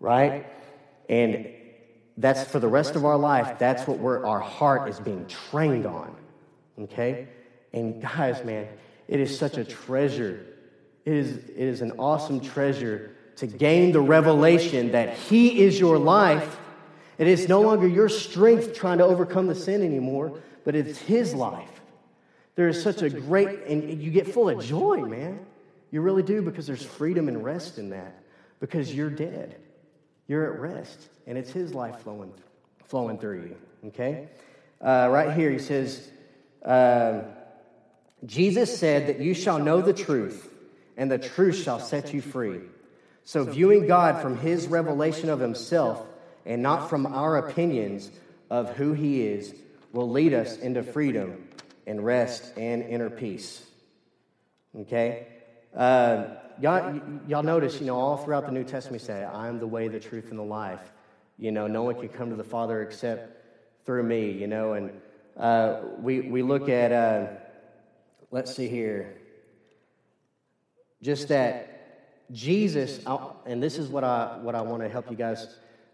right? 0.00 0.44
And 1.08 1.46
that's 2.16 2.42
for 2.42 2.58
the 2.58 2.66
rest 2.66 2.96
of 2.96 3.04
our 3.04 3.16
life, 3.16 3.60
that's 3.60 3.86
what 3.86 3.98
we're, 3.98 4.26
our 4.26 4.40
heart 4.40 4.88
is 4.88 4.98
being 4.98 5.24
trained 5.28 5.86
on. 5.86 6.16
Okay? 6.80 7.28
And 7.72 8.02
guys, 8.02 8.44
man, 8.44 8.66
it 9.06 9.20
is 9.20 9.38
such 9.38 9.56
a 9.56 9.64
treasure. 9.64 10.46
It 11.04 11.14
is, 11.14 11.36
it 11.36 11.68
is 11.72 11.80
an 11.80 11.92
awesome 11.92 12.40
treasure 12.40 13.13
to 13.36 13.46
gain 13.46 13.92
the 13.92 14.00
revelation 14.00 14.92
that 14.92 15.16
He 15.16 15.62
is 15.62 15.78
your 15.78 15.98
life. 15.98 16.58
It 17.18 17.28
is 17.28 17.48
no 17.48 17.60
longer 17.60 17.86
your 17.86 18.08
strength 18.08 18.74
trying 18.74 18.98
to 18.98 19.04
overcome 19.04 19.46
the 19.46 19.54
sin 19.54 19.82
anymore, 19.82 20.40
but 20.64 20.74
it's 20.74 20.98
His 20.98 21.34
life. 21.34 21.80
There 22.56 22.68
is 22.68 22.82
such 22.82 23.02
a 23.02 23.10
great, 23.10 23.64
and 23.66 24.02
you 24.02 24.10
get 24.10 24.28
full 24.28 24.48
of 24.48 24.64
joy, 24.64 25.00
man. 25.00 25.44
You 25.90 26.00
really 26.00 26.22
do 26.22 26.42
because 26.42 26.66
there's 26.66 26.84
freedom 26.84 27.28
and 27.28 27.44
rest 27.44 27.78
in 27.78 27.90
that 27.90 28.22
because 28.60 28.94
you're 28.94 29.10
dead. 29.10 29.56
You're 30.26 30.52
at 30.52 30.60
rest, 30.60 31.08
and 31.26 31.36
it's 31.36 31.50
His 31.50 31.74
life 31.74 32.00
flowing, 32.00 32.32
flowing 32.84 33.18
through 33.18 33.42
you. 33.42 33.56
Okay? 33.88 34.28
Uh, 34.80 35.08
right 35.10 35.36
here, 35.36 35.50
he 35.50 35.58
says, 35.58 36.10
uh, 36.64 37.22
Jesus 38.26 38.76
said 38.78 39.06
that 39.08 39.20
you 39.20 39.34
shall 39.34 39.58
know 39.58 39.80
the 39.80 39.92
truth, 39.92 40.50
and 40.96 41.10
the 41.10 41.18
truth 41.18 41.62
shall 41.62 41.80
set 41.80 42.14
you 42.14 42.22
free. 42.22 42.60
So, 43.24 43.42
viewing 43.44 43.86
God 43.86 44.20
from 44.20 44.36
His 44.38 44.66
revelation 44.66 45.30
of 45.30 45.40
Himself 45.40 46.06
and 46.44 46.62
not 46.62 46.90
from 46.90 47.06
our 47.06 47.38
opinions 47.38 48.10
of 48.50 48.76
who 48.76 48.92
He 48.92 49.22
is 49.22 49.54
will 49.92 50.10
lead 50.10 50.34
us 50.34 50.58
into 50.58 50.82
freedom 50.82 51.48
and 51.86 52.04
rest 52.04 52.52
and 52.58 52.82
inner 52.82 53.08
peace. 53.08 53.64
Okay? 54.78 55.26
Uh, 55.74 56.26
y'all, 56.60 57.00
y'all 57.26 57.42
notice, 57.42 57.80
you 57.80 57.86
know, 57.86 57.98
all 57.98 58.18
throughout 58.18 58.44
the 58.44 58.52
New 58.52 58.64
Testament, 58.64 59.02
we 59.02 59.06
say, 59.06 59.24
I 59.24 59.48
am 59.48 59.58
the 59.58 59.66
way, 59.66 59.88
the 59.88 60.00
truth, 60.00 60.30
and 60.30 60.38
the 60.38 60.44
life. 60.44 60.92
You 61.38 61.50
know, 61.50 61.66
no 61.66 61.82
one 61.82 61.94
can 61.94 62.08
come 62.08 62.30
to 62.30 62.36
the 62.36 62.44
Father 62.44 62.82
except 62.82 63.86
through 63.86 64.02
me, 64.02 64.30
you 64.32 64.46
know. 64.46 64.74
And 64.74 65.00
uh, 65.36 65.80
we, 65.98 66.20
we 66.20 66.42
look 66.42 66.68
at, 66.68 66.92
uh, 66.92 67.26
let's 68.30 68.54
see 68.54 68.68
here, 68.68 69.16
just 71.02 71.28
that 71.28 71.73
Jesus, 72.30 73.00
and 73.46 73.62
this 73.62 73.78
is 73.78 73.88
what 73.88 74.04
I, 74.04 74.38
what 74.40 74.54
I 74.54 74.62
want 74.62 74.82
to 74.82 74.88
help 74.88 75.10
you 75.10 75.16
guys. 75.16 75.46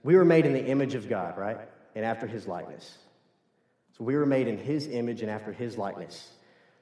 We 0.03 0.17
were 0.17 0.25
made 0.25 0.47
in 0.47 0.53
the 0.53 0.65
image 0.65 0.95
of 0.95 1.09
God, 1.09 1.37
right? 1.37 1.59
And 1.95 2.05
after 2.05 2.27
his 2.27 2.47
likeness. 2.47 2.99
So 3.99 4.05
we 4.05 4.17
were 4.17 4.27
made 4.27 4.49
in 4.49 4.57
his 4.57 4.87
image 4.87 5.23
and 5.23 5.31
after 5.31 5.53
his 5.53 5.77
likeness. 5.77 6.31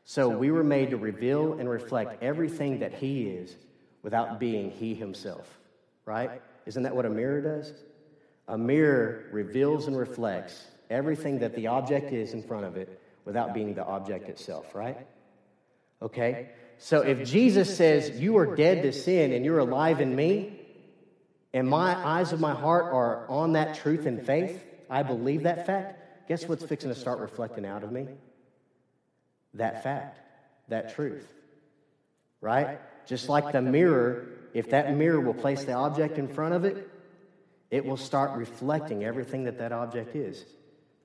So 0.04 0.28
we 0.28 0.50
were 0.50 0.64
made 0.64 0.90
to 0.90 0.96
reveal 0.96 1.54
and 1.54 1.68
reflect 1.68 2.22
everything 2.22 2.78
that 2.80 2.94
he 2.94 3.24
is 3.24 3.56
without 4.02 4.38
being 4.38 4.70
he 4.70 4.94
himself, 4.94 5.58
right? 6.04 6.40
Isn't 6.66 6.84
that 6.84 6.94
what 6.94 7.06
a 7.06 7.11
mirror 7.11 7.40
does? 7.40 7.72
A 8.48 8.56
mirror 8.56 9.24
reveals 9.32 9.87
and 9.87 9.96
reflects 9.96 10.66
everything 10.90 11.38
that 11.40 11.54
the 11.54 11.66
object 11.66 12.12
is 12.12 12.32
in 12.32 12.42
front 12.42 12.64
of 12.64 12.76
it 12.76 13.00
without 13.24 13.52
being 13.52 13.74
the 13.74 13.84
object 13.84 14.28
itself, 14.28 14.74
right? 14.74 15.06
Okay? 16.00 16.48
So 16.78 17.00
if 17.02 17.28
Jesus 17.28 17.76
says, 17.76 18.20
You 18.20 18.38
are 18.38 18.56
dead 18.56 18.82
to 18.82 18.92
sin 18.92 19.32
and 19.32 19.44
you're 19.44 19.58
alive 19.58 20.00
in 20.00 20.14
me, 20.14 20.58
and 21.52 21.68
my 21.68 21.94
eyes 21.94 22.32
of 22.32 22.40
my 22.40 22.54
heart 22.54 22.84
are 22.92 23.28
on 23.28 23.52
that 23.52 23.76
truth 23.76 24.06
and 24.06 24.24
faith, 24.24 24.64
I 24.88 25.02
believe 25.02 25.42
that 25.44 25.66
fact, 25.66 26.28
guess 26.28 26.46
what's 26.46 26.64
fixing 26.64 26.90
to 26.90 26.94
start 26.94 27.18
reflecting 27.18 27.66
out 27.66 27.82
of 27.82 27.92
me? 27.92 28.06
that 29.54 29.82
fact, 29.82 30.18
that 30.68 30.94
truth. 30.94 31.26
Right? 32.40 32.78
Just 33.06 33.28
like 33.28 33.52
the 33.52 33.62
mirror, 33.62 34.26
if 34.54 34.70
that 34.70 34.94
mirror 34.94 35.20
will 35.20 35.34
place 35.34 35.64
the 35.64 35.72
object 35.72 36.18
in 36.18 36.28
front 36.28 36.54
of 36.54 36.64
it, 36.64 36.88
it 37.70 37.84
will 37.84 37.96
start 37.96 38.38
reflecting 38.38 39.04
everything 39.04 39.44
that 39.44 39.58
that 39.58 39.72
object 39.72 40.14
is. 40.14 40.44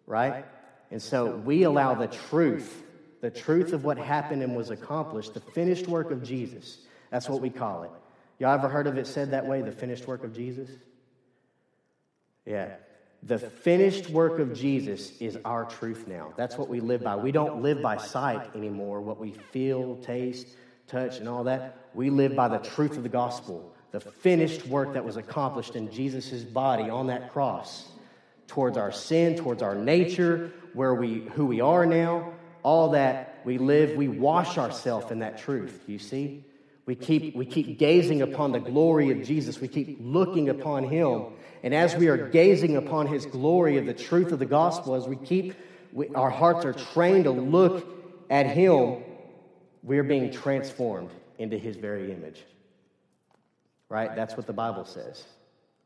Right? 0.05 0.45
And 0.91 1.01
so 1.01 1.35
we 1.35 1.63
allow 1.63 1.95
the 1.95 2.07
truth, 2.07 2.82
the 3.23 3.31
truth 3.31 3.71
of 3.71 3.85
what 3.85 3.97
happened 3.97 4.43
and 4.43 4.53
was 4.53 4.69
accomplished, 4.69 5.33
the 5.33 5.39
finished 5.39 5.87
work 5.87 6.11
of 6.11 6.21
Jesus. 6.23 6.79
That's 7.09 7.29
what 7.29 7.39
we 7.39 7.49
call 7.49 7.83
it. 7.83 7.91
Y'all 8.37 8.53
ever 8.53 8.67
heard 8.67 8.85
of 8.85 8.97
it 8.97 9.07
said 9.07 9.31
that 9.31 9.47
way, 9.47 9.61
the 9.61 9.71
finished 9.71 10.05
work 10.07 10.25
of 10.25 10.35
Jesus? 10.35 10.69
Yeah. 12.45 12.73
The 13.21 13.39
finished 13.39 14.09
work 14.09 14.39
of 14.39 14.53
Jesus 14.53 15.21
is 15.21 15.37
our 15.45 15.63
truth 15.63 16.05
now. 16.05 16.33
That's 16.35 16.57
what 16.57 16.67
we 16.67 16.81
live 16.81 17.01
by. 17.01 17.15
We 17.15 17.31
don't 17.31 17.61
live 17.61 17.81
by 17.81 17.95
sight 17.95 18.53
anymore, 18.57 18.99
what 18.99 19.21
we 19.21 19.31
feel, 19.31 19.95
taste, 20.01 20.47
touch, 20.87 21.19
and 21.19 21.29
all 21.29 21.45
that. 21.45 21.77
We 21.93 22.09
live 22.09 22.35
by 22.35 22.49
the 22.49 22.57
truth 22.57 22.97
of 22.97 23.03
the 23.03 23.09
gospel, 23.09 23.73
the 23.91 24.01
finished 24.01 24.67
work 24.67 24.95
that 24.95 25.05
was 25.05 25.15
accomplished 25.15 25.77
in 25.77 25.89
Jesus' 25.89 26.43
body 26.43 26.89
on 26.89 27.07
that 27.07 27.31
cross 27.31 27.87
towards 28.47 28.75
our 28.75 28.91
sin, 28.91 29.37
towards 29.37 29.63
our 29.63 29.75
nature, 29.75 30.51
where 30.73 30.93
we, 30.93 31.19
who 31.35 31.45
we 31.45 31.61
are 31.61 31.85
now, 31.85 32.33
all 32.63 32.91
that 32.91 33.41
we 33.45 33.57
live, 33.57 33.95
we 33.95 34.07
wash 34.07 34.57
ourselves 34.57 35.11
in 35.11 35.19
that 35.19 35.37
truth, 35.37 35.83
you 35.87 35.99
see? 35.99 36.43
We 36.85 36.95
keep, 36.95 37.35
we 37.35 37.45
keep 37.45 37.77
gazing 37.77 38.21
upon 38.21 38.51
the 38.51 38.59
glory 38.59 39.11
of 39.11 39.23
Jesus. 39.23 39.61
We 39.61 39.67
keep 39.67 39.97
looking 40.01 40.49
upon 40.49 40.83
him 40.83 41.27
and 41.63 41.73
as 41.73 41.95
we 41.95 42.09
are 42.09 42.17
gazing 42.17 42.75
upon 42.75 43.07
his 43.07 43.25
glory 43.25 43.77
of 43.77 43.85
the 43.85 43.93
truth 43.93 44.33
of 44.33 44.39
the 44.39 44.45
gospel, 44.45 44.95
as 44.95 45.07
we 45.07 45.15
keep, 45.15 45.55
we, 45.93 46.09
our 46.09 46.29
hearts 46.29 46.65
are 46.65 46.73
trained 46.73 47.23
to 47.23 47.31
look 47.31 47.87
at 48.29 48.47
him, 48.47 48.97
we 49.81 49.97
are 49.97 50.03
being 50.03 50.29
transformed 50.29 51.09
into 51.39 51.57
his 51.57 51.77
very 51.77 52.11
image. 52.11 52.43
Right? 53.87 54.13
That's 54.13 54.35
what 54.35 54.45
the 54.45 54.53
Bible 54.53 54.83
says. 54.83 55.23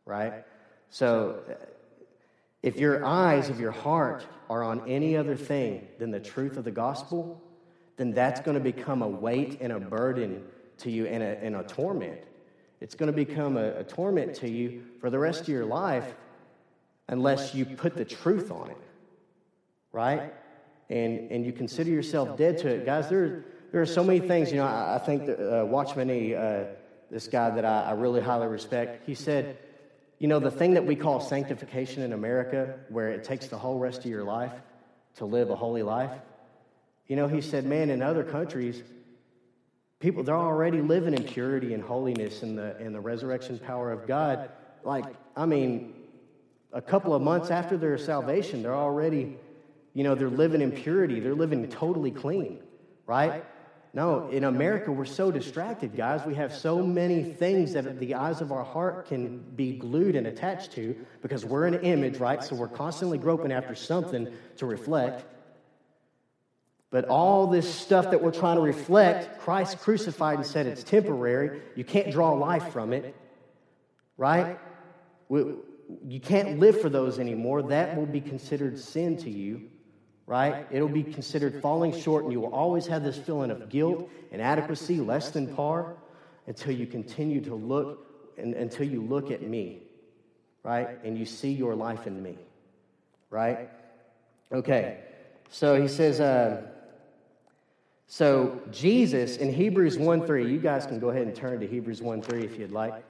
Right? 0.04 0.44
So, 0.90 1.44
if 2.67 2.77
your 2.77 3.06
eyes 3.06 3.49
of 3.49 3.62
your 3.62 3.71
heart 3.71 4.27
are 4.49 4.62
on 4.62 4.89
any 4.89 5.15
other 5.15 5.38
thing 5.38 5.88
than 5.99 6.12
the 6.12 6.19
truth 6.19 6.58
of 6.58 6.65
the 6.65 6.71
gospel, 6.71 7.41
then 7.95 8.12
that's 8.12 8.41
going 8.41 8.58
to 8.58 8.63
become 8.63 9.01
a 9.01 9.08
weight 9.08 9.60
and 9.62 9.71
a 9.71 9.80
burden 9.80 10.43
to 10.80 10.91
you 10.91 11.06
and 11.06 11.23
a, 11.23 11.41
and 11.41 11.56
a 11.56 11.63
torment. 11.63 12.19
It's 12.82 12.93
going 12.93 13.08
to 13.08 13.15
become 13.15 13.56
a, 13.56 13.80
a 13.80 13.84
torment 13.86 14.36
to 14.36 14.49
you 14.49 14.84
for 14.99 15.10
the 15.10 15.17
rest 15.17 15.43
of 15.43 15.47
your 15.47 15.63
life 15.63 16.13
unless 17.08 17.56
you 17.56 17.63
put 17.65 17.95
the 17.95 18.03
truth 18.03 18.51
on 18.51 18.69
it, 18.69 18.77
right? 19.93 20.34
And, 20.89 21.32
and 21.32 21.45
you 21.45 21.53
consider 21.53 21.89
yourself 21.89 22.38
dead 22.38 22.58
to 22.60 22.67
it. 22.67 22.86
Guys, 22.86 23.08
there, 23.08 23.45
there 23.71 23.82
are 23.82 23.86
so 23.86 24.03
many 24.03 24.19
things. 24.19 24.51
You 24.51 24.58
know, 24.58 24.65
I, 24.65 24.95
I 24.95 24.97
think 24.97 25.25
that, 25.27 25.62
uh, 25.62 25.65
Watchman 25.65 26.10
Nee, 26.10 26.36
uh, 26.36 26.65
this 27.10 27.30
guy 27.30 27.49
that 27.49 27.63
I, 27.63 27.84
I 27.84 27.91
really 27.93 28.19
highly 28.19 28.47
respect, 28.47 29.08
he 29.08 29.15
said, 29.15 29.58
you 30.19 30.27
know, 30.27 30.39
the 30.39 30.51
thing 30.51 30.73
that 30.73 30.86
we 30.86 30.95
call 30.95 31.19
sanctification 31.19 32.03
in 32.03 32.13
America, 32.13 32.80
where 32.89 33.10
it 33.10 33.23
takes 33.23 33.47
the 33.47 33.58
whole 33.58 33.77
rest 33.77 33.99
of 33.99 34.06
your 34.06 34.23
life 34.23 34.53
to 35.17 35.25
live 35.25 35.49
a 35.49 35.56
holy 35.56 35.84
life, 35.84 36.12
you 37.08 37.15
know, 37.15 37.27
he 37.27 37.41
said, 37.41 37.65
man, 37.65 37.89
in 37.89 38.01
other 38.01 38.23
countries, 38.23 38.82
People, 39.99 40.23
they're 40.23 40.36
already 40.36 40.82
living 40.82 41.15
in 41.15 41.23
purity 41.23 41.73
and 41.73 41.84
holiness 41.84 42.43
and 42.43 42.58
the, 42.58 42.75
and 42.77 42.93
the 42.93 42.99
resurrection 42.99 43.58
power 43.58 43.91
of 43.91 44.06
God. 44.06 44.49
Like, 44.84 45.06
I 45.36 45.47
mean, 45.47 45.95
a 46.71 46.82
couple 46.82 47.15
of 47.15 47.21
months 47.23 47.49
after 47.49 47.77
their 47.77 47.97
salvation, 47.97 48.62
they're 48.62 48.75
already, 48.75 49.38
you 49.95 50.03
know, 50.03 50.13
they're 50.13 50.30
living 50.30 50.62
in 50.62 50.71
purity. 50.71 51.19
They're 51.19 51.34
living 51.34 51.67
totally 51.67 52.12
clean, 52.12 52.60
right? 53.08 53.43
No, 53.98 54.30
in 54.30 54.44
America, 54.44 54.92
we're 54.92 55.06
so 55.06 55.32
distracted, 55.32 55.98
guys. 55.98 56.24
We 56.24 56.36
have 56.36 56.54
so 56.54 56.84
many 56.84 57.24
things 57.24 57.74
that 57.74 58.00
the 58.00 58.14
eyes 58.14 58.42
of 58.42 58.52
our 58.52 58.64
heart 58.64 59.08
can 59.08 59.40
be 59.40 59.76
glued 59.76 60.16
and 60.16 60.28
attached 60.28 60.74
to 60.74 60.96
because 61.24 61.44
we're 61.44 61.66
an 61.66 61.80
image, 61.84 62.18
right? 62.20 62.44
So 62.44 62.56
we're 62.56 62.68
constantly 62.68 63.18
groping 63.18 63.52
after 63.52 63.74
something 63.74 64.32
to 64.58 64.68
reflect. 64.68 65.26
But 66.92 67.06
all 67.06 67.48
this 67.48 67.68
stuff 67.68 68.12
that 68.12 68.22
we're 68.22 68.30
trying 68.30 68.58
to 68.58 68.62
reflect, 68.62 69.40
Christ 69.40 69.80
crucified 69.80 70.38
and 70.38 70.46
said 70.46 70.68
it's 70.68 70.84
temporary. 70.84 71.64
You 71.74 71.84
can't 71.84 72.12
draw 72.12 72.34
life 72.34 72.72
from 72.72 72.94
it, 72.94 73.16
right? 74.16 74.60
You 75.28 76.20
can't 76.22 76.60
live 76.60 76.80
for 76.82 76.90
those 76.90 77.18
anymore. 77.18 77.64
That 77.64 77.98
will 77.98 78.06
be 78.06 78.22
considered 78.22 78.78
sin 78.78 79.18
to 79.18 79.32
you, 79.32 79.72
right? 80.28 80.68
It'll 80.70 80.90
be 80.90 81.04
considered 81.04 81.62
falling 81.62 81.98
short, 81.98 82.26
and 82.26 82.34
you 82.34 82.42
will 82.42 82.54
always 82.54 82.86
have 82.88 83.04
this 83.04 83.18
feeling 83.18 83.50
of 83.50 83.70
guilt, 83.70 84.10
and 84.32 84.42
inadequacy, 84.42 85.00
less 85.00 85.32
than 85.32 85.56
par, 85.56 85.96
until 86.46 86.74
you 86.74 86.86
continue 86.86 87.42
to 87.42 87.56
look 87.56 88.04
and 88.38 88.54
until 88.54 88.88
you 88.88 89.02
look 89.02 89.32
at 89.32 89.42
me, 89.42 89.80
right? 90.63 91.00
And 91.04 91.18
you 91.18 91.26
see 91.26 91.52
your 91.52 91.76
life 91.76 92.06
in 92.06 92.22
me, 92.22 92.38
right? 93.30 93.70
Okay, 94.52 95.00
so 95.50 95.82
he 95.82 95.88
says, 95.88 96.20
uh, 96.20 96.62
so 98.06 98.62
Jesus 98.72 99.38
in 99.38 99.52
Hebrews 99.52 99.98
1 99.98 100.26
3, 100.26 100.52
you 100.52 100.60
guys 100.60 100.86
can 100.86 101.00
go 101.00 101.10
ahead 101.10 101.24
and 101.24 101.36
turn 101.36 101.60
to 101.60 101.68
Hebrews 101.68 102.02
1 102.02 102.22
3 102.22 102.44
if 102.44 102.60
you'd 102.60 102.72
like. 102.72 103.04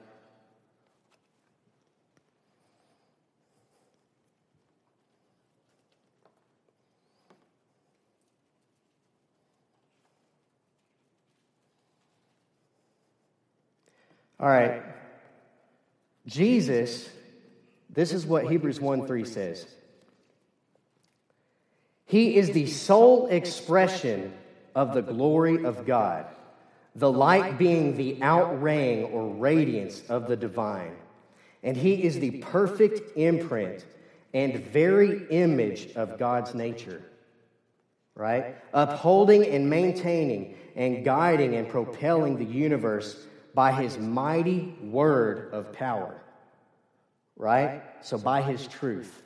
All 14.40 14.48
right. 14.48 14.82
Jesus, 16.26 17.08
this 17.90 18.12
is 18.12 18.26
what 18.26 18.50
Hebrews 18.50 18.80
1 18.80 19.06
3 19.06 19.24
says. 19.24 19.66
He 22.06 22.36
is 22.36 22.50
the 22.50 22.66
sole 22.66 23.26
expression 23.26 24.32
of 24.74 24.94
the 24.94 25.02
glory 25.02 25.64
of 25.64 25.84
God, 25.84 26.26
the 26.94 27.10
light 27.10 27.58
being 27.58 27.96
the 27.96 28.18
outraying 28.22 29.04
or 29.06 29.28
radiance 29.28 30.02
of 30.08 30.28
the 30.28 30.36
divine. 30.36 30.96
And 31.62 31.76
he 31.76 32.04
is 32.04 32.20
the 32.20 32.30
perfect 32.38 33.16
imprint 33.16 33.84
and 34.32 34.64
very 34.66 35.26
image 35.30 35.92
of 35.96 36.18
God's 36.18 36.54
nature, 36.54 37.02
right? 38.14 38.56
Upholding 38.72 39.46
and 39.46 39.68
maintaining 39.68 40.56
and 40.76 41.04
guiding 41.04 41.56
and 41.56 41.68
propelling 41.68 42.36
the 42.36 42.44
universe 42.44 43.26
by 43.58 43.72
his 43.72 43.98
mighty 43.98 44.72
word 44.84 45.52
of 45.52 45.72
power, 45.72 46.14
right? 47.36 47.82
So, 48.02 48.16
by 48.16 48.40
his 48.40 48.68
truth, 48.68 49.20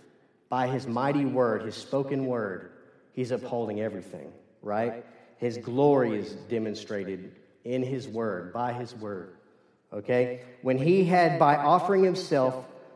by 0.48 0.68
his 0.68 0.86
mighty 0.86 1.26
word, 1.26 1.60
his 1.66 1.74
spoken 1.74 2.24
word, 2.24 2.70
he's 3.12 3.30
upholding 3.30 3.82
everything, 3.82 4.32
right? 4.62 5.04
His 5.36 5.58
glory 5.58 6.18
is 6.18 6.32
demonstrated 6.48 7.32
in 7.66 7.82
his 7.82 8.08
word, 8.08 8.54
by 8.54 8.72
his 8.72 8.94
word, 8.94 9.34
okay? 9.92 10.40
When 10.62 10.78
he 10.78 11.04
had, 11.04 11.38
by 11.38 11.56
offering 11.56 12.02
himself, 12.02 12.54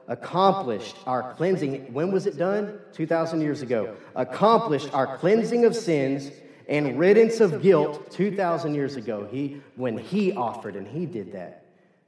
accomplished 0.09 0.96
our 1.07 1.35
cleansing. 1.35 1.92
When 1.92 2.12
was 2.12 2.27
it 2.27 2.38
done? 2.38 2.79
2,000 2.94 3.42
years 3.42 3.61
ago. 3.61 3.94
Accomplished 4.14 4.94
our 4.94 5.18
cleansing 5.18 5.66
of 5.66 5.77
sins 5.77 6.31
and 6.69 6.99
riddance 6.99 7.41
of 7.41 7.63
guilt 7.63 8.11
2,000 8.11 8.75
years 8.75 8.97
ago 8.97 9.29
he, 9.31 9.61
when 9.77 9.97
he 9.99 10.33
offered, 10.33 10.77
and 10.77 10.87
he 10.87 11.07
did 11.07 11.33
that. 11.33 11.65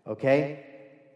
Okay? 0.07 0.65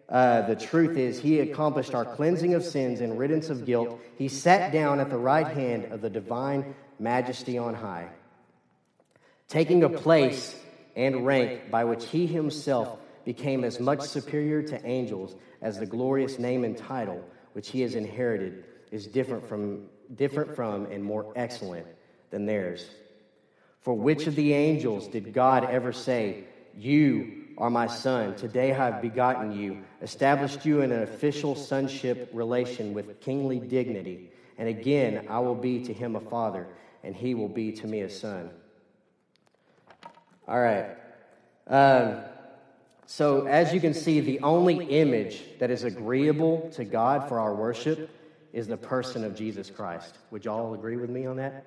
Uh, 0.08 0.42
the 0.42 0.56
truth 0.56 0.96
is, 0.96 1.18
he 1.18 1.40
accomplished 1.40 1.94
our 1.94 2.04
cleansing 2.04 2.54
of 2.54 2.64
sins 2.64 3.00
and 3.00 3.18
riddance 3.18 3.48
of 3.48 3.64
guilt. 3.64 3.98
He 4.18 4.28
sat 4.28 4.72
down 4.72 5.00
at 5.00 5.10
the 5.10 5.16
right 5.16 5.46
hand 5.46 5.86
of 5.86 6.00
the 6.00 6.10
divine 6.10 6.74
majesty 6.98 7.58
on 7.58 7.74
high, 7.74 8.08
taking 9.48 9.84
a 9.84 9.88
place 9.88 10.54
and 10.94 11.26
rank 11.26 11.70
by 11.70 11.84
which 11.84 12.06
he 12.06 12.26
himself 12.26 12.98
became 13.24 13.64
as 13.64 13.80
much 13.80 14.02
superior 14.02 14.62
to 14.62 14.86
angels 14.86 15.34
as 15.62 15.78
the 15.78 15.86
glorious 15.86 16.38
name 16.38 16.64
and 16.64 16.76
title 16.76 17.24
which 17.52 17.70
he 17.70 17.80
has 17.80 17.94
inherited 17.94 18.64
is 18.90 19.06
different 19.06 19.48
from, 19.48 19.86
different 20.14 20.54
from 20.54 20.86
and 20.86 21.02
more 21.02 21.32
excellent 21.36 21.86
than 22.30 22.46
theirs. 22.46 22.90
For 23.82 23.94
which 23.94 24.26
of 24.26 24.36
the 24.36 24.52
angels 24.54 25.08
did 25.08 25.32
God 25.32 25.64
ever 25.64 25.92
say, 25.92 26.44
You 26.76 27.42
are 27.58 27.68
my 27.68 27.88
son, 27.88 28.34
today 28.36 28.72
I 28.72 28.76
have 28.76 29.02
begotten 29.02 29.52
you, 29.52 29.82
established 30.00 30.64
you 30.64 30.80
in 30.80 30.92
an 30.92 31.02
official 31.02 31.54
sonship 31.54 32.30
relation 32.32 32.94
with 32.94 33.20
kingly 33.20 33.58
dignity, 33.58 34.30
and 34.56 34.68
again 34.68 35.26
I 35.28 35.40
will 35.40 35.56
be 35.56 35.84
to 35.84 35.92
him 35.92 36.16
a 36.16 36.20
father, 36.20 36.66
and 37.02 37.14
he 37.14 37.34
will 37.34 37.48
be 37.48 37.72
to 37.72 37.86
me 37.86 38.00
a 38.00 38.10
son. 38.10 38.50
All 40.46 40.60
right. 40.60 40.96
Um, 41.66 42.18
so, 43.06 43.46
as 43.46 43.74
you 43.74 43.80
can 43.80 43.94
see, 43.94 44.20
the 44.20 44.40
only 44.40 44.84
image 44.84 45.42
that 45.58 45.70
is 45.70 45.84
agreeable 45.84 46.70
to 46.74 46.84
God 46.84 47.28
for 47.28 47.38
our 47.38 47.54
worship 47.54 48.10
is 48.52 48.66
the 48.66 48.76
person 48.76 49.24
of 49.24 49.34
Jesus 49.34 49.70
Christ. 49.70 50.18
Would 50.30 50.44
y'all 50.44 50.74
agree 50.74 50.96
with 50.96 51.10
me 51.10 51.26
on 51.26 51.36
that? 51.36 51.66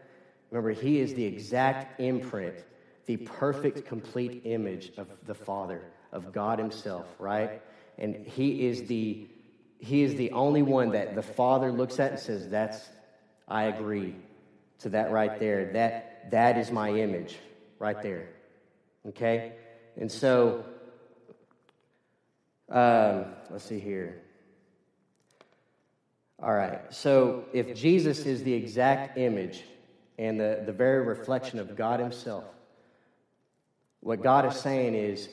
Remember, 0.55 0.71
he 0.81 1.01
is 1.01 1.13
the 1.13 1.25
exact 1.25 1.99
imprint, 1.99 2.63
the 3.07 3.17
perfect, 3.17 3.85
complete 3.85 4.43
image 4.45 4.93
of 4.95 5.09
the 5.25 5.33
Father, 5.33 5.81
of 6.13 6.31
God 6.31 6.59
Himself, 6.59 7.05
right? 7.19 7.61
And 7.97 8.25
he 8.25 8.65
is 8.65 8.85
the 8.85 9.27
he 9.79 10.03
is 10.03 10.15
the 10.15 10.31
only 10.31 10.61
one 10.61 10.91
that 10.91 11.13
the 11.13 11.21
Father 11.21 11.73
looks 11.73 11.99
at 11.99 12.11
and 12.11 12.19
says, 12.21 12.47
That's 12.47 12.87
I 13.49 13.63
agree 13.63 14.15
to 14.79 14.89
that 14.89 15.11
right 15.11 15.37
there. 15.41 15.73
That 15.73 16.31
that 16.31 16.57
is 16.57 16.71
my 16.71 16.89
image 16.89 17.37
right 17.77 18.01
there. 18.01 18.29
Okay? 19.09 19.55
And 19.97 20.09
so 20.09 20.63
um, 22.69 23.25
let's 23.49 23.65
see 23.65 23.81
here. 23.81 24.21
All 26.41 26.53
right. 26.53 26.79
So 26.93 27.43
if 27.51 27.75
Jesus 27.75 28.19
is 28.19 28.43
the 28.43 28.53
exact 28.53 29.17
image 29.17 29.61
and 30.17 30.39
the, 30.39 30.63
the 30.65 30.71
very 30.71 31.05
reflection 31.05 31.59
of 31.59 31.75
God 31.75 31.99
Himself. 31.99 32.45
What 33.99 34.21
God 34.21 34.45
is 34.45 34.55
saying 34.55 34.95
is 34.95 35.29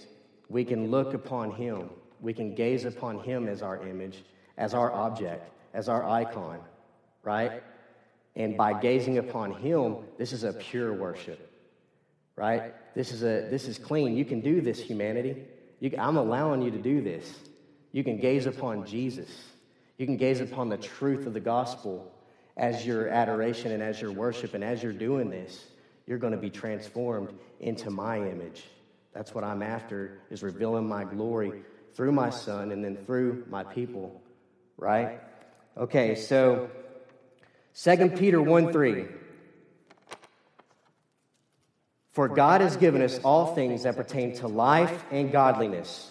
we 0.48 0.64
can 0.64 0.90
look 0.90 1.14
upon 1.14 1.52
Him, 1.52 1.90
we 2.20 2.32
can 2.32 2.54
gaze 2.54 2.84
upon 2.84 3.20
Him 3.20 3.48
as 3.48 3.62
our 3.62 3.86
image, 3.86 4.24
as 4.56 4.74
our 4.74 4.92
object, 4.92 5.50
as 5.74 5.88
our 5.88 6.08
icon, 6.08 6.58
right? 7.22 7.62
And 8.34 8.56
by 8.56 8.78
gazing 8.80 9.18
upon 9.18 9.52
Him, 9.52 9.96
this 10.18 10.32
is 10.32 10.44
a 10.44 10.52
pure 10.52 10.92
worship, 10.92 11.50
right? 12.36 12.74
This 12.94 13.12
is, 13.12 13.22
a, 13.22 13.48
this 13.50 13.68
is 13.68 13.78
clean. 13.78 14.16
You 14.16 14.24
can 14.24 14.40
do 14.40 14.60
this, 14.60 14.80
humanity. 14.80 15.36
You, 15.80 15.92
I'm 15.98 16.16
allowing 16.16 16.62
you 16.62 16.70
to 16.70 16.78
do 16.78 17.02
this. 17.02 17.30
You 17.92 18.02
can 18.02 18.18
gaze 18.18 18.46
upon 18.46 18.86
Jesus. 18.86 19.30
You 19.98 20.06
can 20.06 20.16
gaze 20.16 20.40
upon 20.40 20.68
the 20.68 20.78
truth 20.78 21.26
of 21.26 21.34
the 21.34 21.40
gospel 21.40 22.10
as 22.56 22.86
your 22.86 23.08
adoration 23.08 23.72
and 23.72 23.82
as 23.82 24.00
your 24.00 24.12
worship 24.12 24.54
and 24.54 24.62
as 24.62 24.82
you're 24.82 24.92
doing 24.92 25.30
this, 25.30 25.64
you're 26.06 26.18
going 26.18 26.32
to 26.32 26.38
be 26.38 26.50
transformed 26.50 27.32
into 27.60 27.90
my 27.90 28.18
image. 28.18 28.64
That's 29.12 29.34
what 29.34 29.44
I'm 29.44 29.62
after 29.62 30.20
is 30.30 30.42
revealing 30.42 30.88
my 30.88 31.04
glory 31.04 31.62
through 31.94 32.12
my 32.12 32.30
son 32.30 32.72
and 32.72 32.84
then 32.84 32.96
through 32.96 33.44
my 33.48 33.62
people, 33.64 34.20
right? 34.76 35.20
Okay, 35.76 36.14
so 36.14 36.70
2 37.74 38.10
Peter 38.16 38.40
1 38.40 38.72
3. 38.72 39.06
For 42.12 42.28
God 42.28 42.60
has 42.60 42.76
given 42.76 43.00
us 43.00 43.18
all 43.24 43.54
things 43.54 43.84
that 43.84 43.96
pertain 43.96 44.34
to 44.36 44.48
life 44.48 45.04
and 45.10 45.32
godliness 45.32 46.10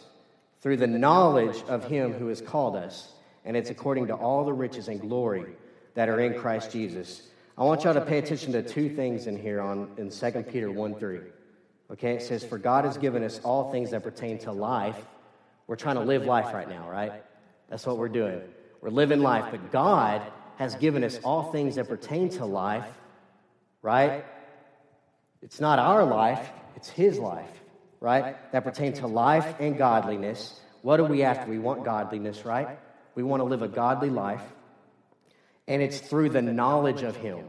through 0.61 0.77
the 0.77 0.87
knowledge 0.87 1.61
of 1.67 1.83
him 1.85 2.13
who 2.13 2.27
has 2.27 2.41
called 2.41 2.75
us, 2.75 3.11
and 3.45 3.55
it's 3.55 3.69
according 3.69 4.07
to 4.07 4.15
all 4.15 4.43
the 4.43 4.53
riches 4.53 4.87
and 4.87 4.99
glory 4.99 5.45
that 5.93 6.09
are 6.09 6.19
in 6.19 6.39
Christ 6.39 6.71
Jesus. 6.71 7.21
I 7.57 7.63
want 7.63 7.83
y'all 7.83 7.93
to 7.93 8.01
pay 8.01 8.17
attention 8.17 8.53
to 8.53 8.63
two 8.63 8.89
things 8.95 9.27
in 9.27 9.37
here 9.37 9.61
on 9.61 9.91
in 9.97 10.09
2 10.09 10.31
Peter 10.43 10.71
1 10.71 10.95
3. 10.95 11.19
Okay, 11.91 12.13
it 12.13 12.21
says, 12.21 12.43
For 12.43 12.57
God 12.57 12.85
has 12.85 12.97
given 12.97 13.23
us 13.23 13.39
all 13.43 13.71
things 13.71 13.91
that 13.91 14.03
pertain 14.03 14.37
to 14.39 14.51
life. 14.51 14.97
We're 15.67 15.75
trying 15.75 15.95
to 15.95 16.01
live 16.01 16.25
life 16.25 16.53
right 16.53 16.69
now, 16.69 16.89
right? 16.89 17.23
That's 17.69 17.85
what 17.85 17.97
we're 17.97 18.09
doing. 18.09 18.41
We're 18.81 18.89
living 18.89 19.21
life, 19.21 19.45
but 19.51 19.71
God 19.71 20.21
has 20.57 20.75
given 20.75 21.03
us 21.03 21.19
all 21.23 21.51
things 21.51 21.75
that 21.75 21.87
pertain 21.87 22.29
to 22.29 22.45
life, 22.45 22.87
right? 23.81 24.25
It's 25.41 25.59
not 25.59 25.79
our 25.79 26.03
life, 26.05 26.49
it's 26.75 26.89
His 26.89 27.19
life, 27.19 27.51
right? 27.99 28.35
That 28.53 28.63
pertain 28.63 28.93
to 28.93 29.07
life 29.07 29.55
and 29.59 29.77
godliness. 29.77 30.59
What 30.81 30.99
are 30.99 31.05
we 31.05 31.23
after? 31.23 31.49
We 31.49 31.59
want 31.59 31.83
godliness, 31.83 32.45
right? 32.45 32.79
We 33.15 33.23
want 33.23 33.41
to 33.41 33.45
live 33.45 33.61
a 33.61 33.67
godly 33.67 34.09
life 34.09 34.41
and 35.71 35.81
it's 35.81 36.01
through 36.01 36.27
the 36.27 36.41
knowledge 36.41 37.01
of 37.01 37.15
Him. 37.15 37.45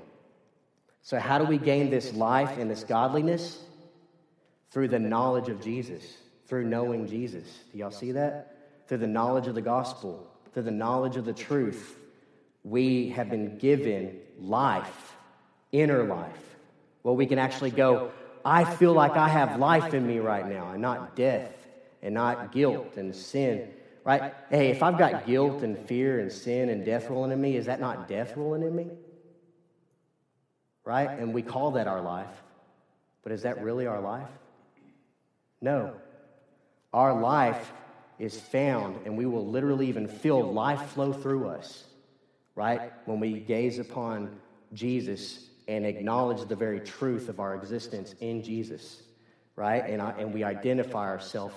So, 1.03 1.18
how 1.18 1.38
do 1.38 1.44
we 1.44 1.59
gain 1.59 1.90
this 1.90 2.14
life 2.14 2.57
and 2.57 2.70
this 2.70 2.84
godliness? 2.84 3.59
Through 4.70 4.88
the 4.88 5.01
knowledge 5.01 5.49
of 5.49 5.61
Jesus, 5.61 6.05
through 6.47 6.64
knowing 6.66 7.09
Jesus. 7.09 7.44
Do 7.72 7.78
y'all 7.78 7.90
see 7.90 8.12
that? 8.12 8.57
Through 8.86 8.99
the 8.99 9.09
knowledge 9.09 9.49
of 9.49 9.57
the 9.57 9.61
gospel, 9.61 10.24
through 10.55 10.62
the 10.62 10.70
knowledge 10.70 11.16
of 11.16 11.24
the 11.24 11.32
truth, 11.32 11.99
we 12.62 13.09
have 13.09 13.28
been 13.28 13.59
given 13.59 14.20
life, 14.38 15.16
inner 15.72 16.05
life. 16.05 16.57
Well, 17.03 17.16
we 17.16 17.26
can 17.26 17.40
actually 17.40 17.72
go, 17.72 18.12
I 18.44 18.64
feel 18.76 18.92
like 18.92 19.16
I 19.16 19.28
have 19.28 19.59
life 19.59 19.94
in 19.94 20.07
me 20.07 20.20
right 20.20 20.49
now, 20.49 20.70
and 20.70 20.80
not 20.80 21.16
death, 21.16 21.53
and 22.01 22.14
not 22.14 22.53
guilt 22.53 22.97
and 22.97 23.12
sin 23.16 23.68
right? 24.05 24.34
Hey, 24.50 24.70
if 24.70 24.82
I've 24.82 24.98
got 24.98 25.26
guilt 25.26 25.62
and 25.62 25.78
fear 25.78 26.20
and 26.20 26.30
sin 26.30 26.68
and 26.68 26.84
death 26.84 27.09
rolling 27.09 27.32
in 27.32 27.40
me, 27.40 27.57
is 27.57 27.66
that 27.66 27.80
not 27.80 28.09
death 28.09 28.36
rolling 28.36 28.62
in 28.62 28.74
me? 28.74 28.88
Right? 30.84 31.11
And 31.11 31.32
we 31.32 31.42
call 31.42 31.72
that 31.72 31.86
our 31.86 32.00
life. 32.00 32.42
But 33.22 33.32
is 33.32 33.42
that 33.42 33.62
really 33.62 33.86
our 33.86 34.00
life? 34.00 34.28
No. 35.61 35.94
Our 36.92 37.18
life 37.20 37.72
is 38.18 38.38
found, 38.38 39.07
and 39.07 39.16
we 39.16 39.26
will 39.26 39.46
literally 39.46 39.88
even 39.88 40.09
feel 40.09 40.53
life 40.53 40.90
flow 40.90 41.12
through 41.12 41.48
us, 41.48 41.84
right? 42.55 42.92
When 43.07 43.20
we 43.20 43.40
gaze 43.40 43.78
upon 43.78 44.38
Jesus 44.72 45.48
and 45.68 45.86
acknowledge 45.86 46.46
the 46.48 46.57
very 46.57 46.80
truth 46.80 47.28
of 47.28 47.40
our 47.40 47.55
existence 47.55 48.14
in 48.20 48.42
Jesus, 48.42 49.03
right? 49.57 49.84
And, 49.86 50.03
I, 50.03 50.11
and 50.12 50.34
we 50.34 50.44
identify 50.44 51.09
ourselves 51.09 51.55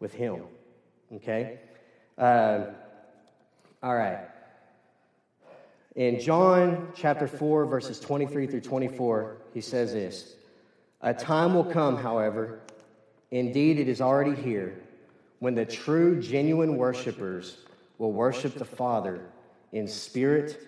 with 0.00 0.12
Him, 0.12 0.42
okay? 1.14 1.60
Uh, 2.16 2.66
all 3.82 3.94
right. 3.94 4.28
In 5.96 6.20
John 6.20 6.88
chapter 6.94 7.26
4, 7.26 7.66
verses 7.66 8.00
23 8.00 8.46
through 8.46 8.60
24, 8.60 9.36
he 9.52 9.60
says 9.60 9.92
this 9.92 10.34
A 11.02 11.14
time 11.14 11.54
will 11.54 11.64
come, 11.64 11.96
however, 11.96 12.60
indeed 13.30 13.78
it 13.78 13.88
is 13.88 14.00
already 14.00 14.34
here, 14.40 14.80
when 15.38 15.54
the 15.54 15.64
true, 15.64 16.20
genuine 16.20 16.76
worshipers 16.76 17.58
will 17.98 18.12
worship 18.12 18.54
the 18.54 18.64
Father 18.64 19.20
in 19.72 19.86
spirit 19.86 20.60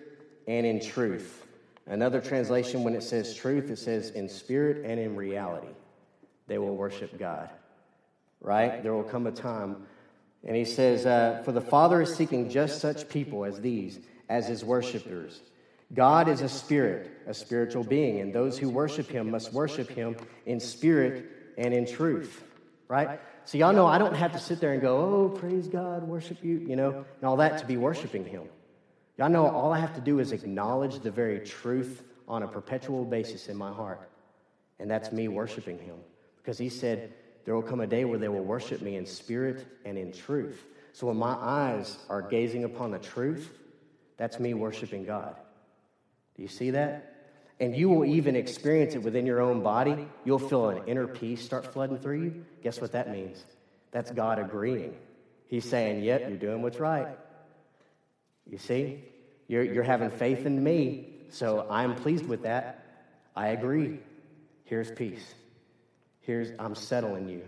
and 0.47 0.65
in 0.65 0.79
truth. 0.79 1.45
Another 1.85 2.19
translation, 2.19 2.83
when 2.83 2.93
it 2.93 3.03
says 3.03 3.33
truth, 3.33 3.69
it 3.69 3.77
says 3.77 4.11
in 4.11 4.27
spirit 4.27 4.83
and 4.85 4.99
in 4.99 5.15
reality. 5.15 5.67
They 6.47 6.57
will 6.57 6.75
worship 6.75 7.17
God, 7.17 7.49
right? 8.41 8.83
There 8.83 8.93
will 8.93 9.03
come 9.03 9.27
a 9.27 9.31
time. 9.31 9.87
And 10.47 10.55
he 10.55 10.65
says, 10.65 11.05
uh, 11.05 11.41
For 11.43 11.51
the 11.51 11.61
Father 11.61 12.01
is 12.01 12.15
seeking 12.15 12.49
just 12.49 12.79
such 12.79 13.09
people 13.09 13.43
as 13.45 13.59
these, 13.59 13.99
as 14.29 14.47
his 14.47 14.63
worshipers. 14.63 15.41
God 15.93 16.27
is 16.27 16.41
a 16.41 16.49
spirit, 16.49 17.11
a 17.27 17.33
spiritual 17.33 17.83
being, 17.83 18.19
and 18.21 18.33
those 18.33 18.57
who 18.57 18.69
worship 18.69 19.09
him 19.09 19.31
must 19.31 19.53
worship 19.53 19.89
him 19.89 20.15
in 20.45 20.59
spirit 20.59 21.29
and 21.57 21.73
in 21.73 21.85
truth, 21.85 22.43
right? 22.87 23.19
So, 23.45 23.57
y'all 23.57 23.73
know 23.73 23.85
I 23.85 23.97
don't 23.97 24.15
have 24.15 24.33
to 24.33 24.39
sit 24.39 24.59
there 24.59 24.73
and 24.73 24.81
go, 24.81 24.97
oh, 24.97 25.29
praise 25.29 25.67
God, 25.67 26.03
worship 26.03 26.43
you, 26.43 26.57
you 26.57 26.75
know, 26.75 27.05
and 27.15 27.23
all 27.23 27.37
that 27.37 27.59
to 27.59 27.65
be 27.65 27.77
worshiping 27.77 28.25
him. 28.25 28.43
Y'all 29.17 29.29
know 29.29 29.47
all 29.47 29.73
I 29.73 29.79
have 29.79 29.95
to 29.95 30.01
do 30.01 30.19
is 30.19 30.31
acknowledge 30.31 30.99
the 30.99 31.11
very 31.11 31.39
truth 31.39 32.03
on 32.27 32.43
a 32.43 32.47
perpetual 32.47 33.05
basis 33.05 33.47
in 33.47 33.57
my 33.57 33.71
heart. 33.71 34.09
And 34.79 34.91
that's 34.91 35.11
me 35.11 35.27
worshiping 35.27 35.79
him. 35.79 35.95
Because 36.37 36.57
he 36.57 36.69
said, 36.69 37.13
There 37.47 37.55
will 37.55 37.63
come 37.63 37.79
a 37.79 37.87
day 37.87 38.03
where 38.03 38.19
they 38.19 38.27
will 38.27 38.43
worship 38.43 38.81
me 38.81 38.97
in 38.97 39.05
spirit 39.05 39.65
and 39.85 39.97
in 39.97 40.11
truth. 40.11 40.61
So 40.91 41.07
when 41.07 41.15
my 41.15 41.31
eyes 41.31 41.97
are 42.09 42.21
gazing 42.21 42.65
upon 42.65 42.91
the 42.91 42.99
truth, 42.99 43.49
that's 44.17 44.37
me 44.37 44.53
worshiping 44.53 45.05
God. 45.05 45.33
Do 46.35 46.41
you 46.41 46.49
see 46.49 46.71
that? 46.71 47.15
And 47.61 47.73
you 47.73 47.87
will 47.87 48.03
even 48.03 48.35
experience 48.35 48.95
it 48.95 49.01
within 49.01 49.25
your 49.25 49.39
own 49.39 49.63
body. 49.63 50.09
You'll 50.25 50.39
feel 50.39 50.67
an 50.67 50.81
inner 50.87 51.07
peace 51.07 51.41
start 51.41 51.71
flooding 51.71 51.99
through 51.99 52.21
you. 52.21 52.45
Guess 52.63 52.81
what 52.81 52.91
that 52.91 53.09
means? 53.09 53.41
That's 53.91 54.11
God 54.11 54.39
agreeing. 54.39 54.97
He's 55.47 55.63
saying, 55.63 56.03
Yep, 56.03 56.27
you're 56.27 56.37
doing 56.37 56.61
what's 56.61 56.81
right. 56.81 57.17
You 58.45 58.57
see? 58.57 59.05
You're, 59.47 59.63
you're 59.63 59.83
having 59.83 60.09
faith 60.09 60.45
in 60.45 60.61
me, 60.61 61.13
so 61.29 61.65
I'm 61.69 61.95
pleased 61.95 62.27
with 62.27 62.43
that. 62.43 62.83
I 63.37 63.47
agree. 63.47 63.99
Here's 64.65 64.91
peace. 64.91 65.23
Here's, 66.27 66.51
I'm 66.59 66.75
settling 66.75 67.27
you. 67.27 67.41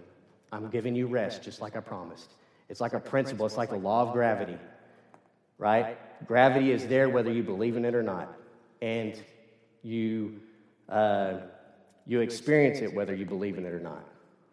I'm 0.52 0.70
giving 0.70 0.96
you 0.96 1.06
rest, 1.06 1.44
just 1.44 1.62
like 1.62 1.76
I 1.76 1.80
promised. 1.80 2.32
It's 2.70 2.82
like 2.82 2.94
a 2.94 3.00
principle, 3.00 3.46
it's 3.46 3.58
like 3.58 3.70
the 3.70 3.78
law 3.78 4.02
of 4.02 4.14
gravity, 4.14 4.58
right? 5.60 5.98
Gravity 6.26 6.72
is 6.72 6.88
there 6.88 7.10
whether 7.10 7.32
you 7.32 7.44
believe 7.44 7.78
in 7.78 7.86
it 7.86 7.94
or 7.94 8.02
not. 8.02 8.34
And 8.82 9.22
you, 9.84 10.40
uh, 10.88 11.34
you 12.08 12.22
experience 12.22 12.80
it 12.80 12.92
whether 12.94 13.14
you 13.14 13.26
believe 13.26 13.60
in 13.60 13.66
it 13.66 13.74
or 13.74 13.80
not 13.80 14.04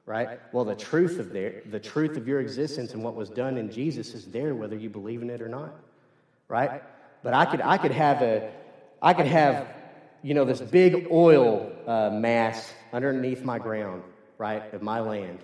right? 0.04 0.38
Well, 0.52 0.64
the 0.64 0.76
truth 0.76 1.18
of 1.18 1.32
the 1.32 1.80
truth 1.80 2.16
of 2.16 2.28
your 2.28 2.38
existence 2.38 2.94
and 2.94 3.02
what 3.02 3.16
was 3.16 3.28
done 3.28 3.58
in 3.58 3.72
Jesus 3.72 4.14
is 4.14 4.26
there 4.26 4.54
whether 4.54 4.76
you 4.76 4.88
believe 4.88 5.20
in 5.20 5.30
it 5.30 5.42
or 5.42 5.48
not 5.48 5.74
right? 6.48 6.82
But 7.22 7.34
I 7.34 7.44
could, 7.44 7.60
I 7.60 7.78
could 7.78 7.92
have 7.92 8.22
a, 8.22 8.52
I 9.02 9.14
could 9.14 9.26
have, 9.26 9.66
you 10.22 10.34
know, 10.34 10.44
this 10.44 10.60
big 10.60 11.08
oil 11.10 11.72
uh, 11.86 12.10
mass 12.10 12.72
underneath 12.92 13.42
my 13.42 13.58
ground, 13.58 14.02
right, 14.38 14.72
of 14.72 14.82
my 14.82 15.00
land. 15.00 15.38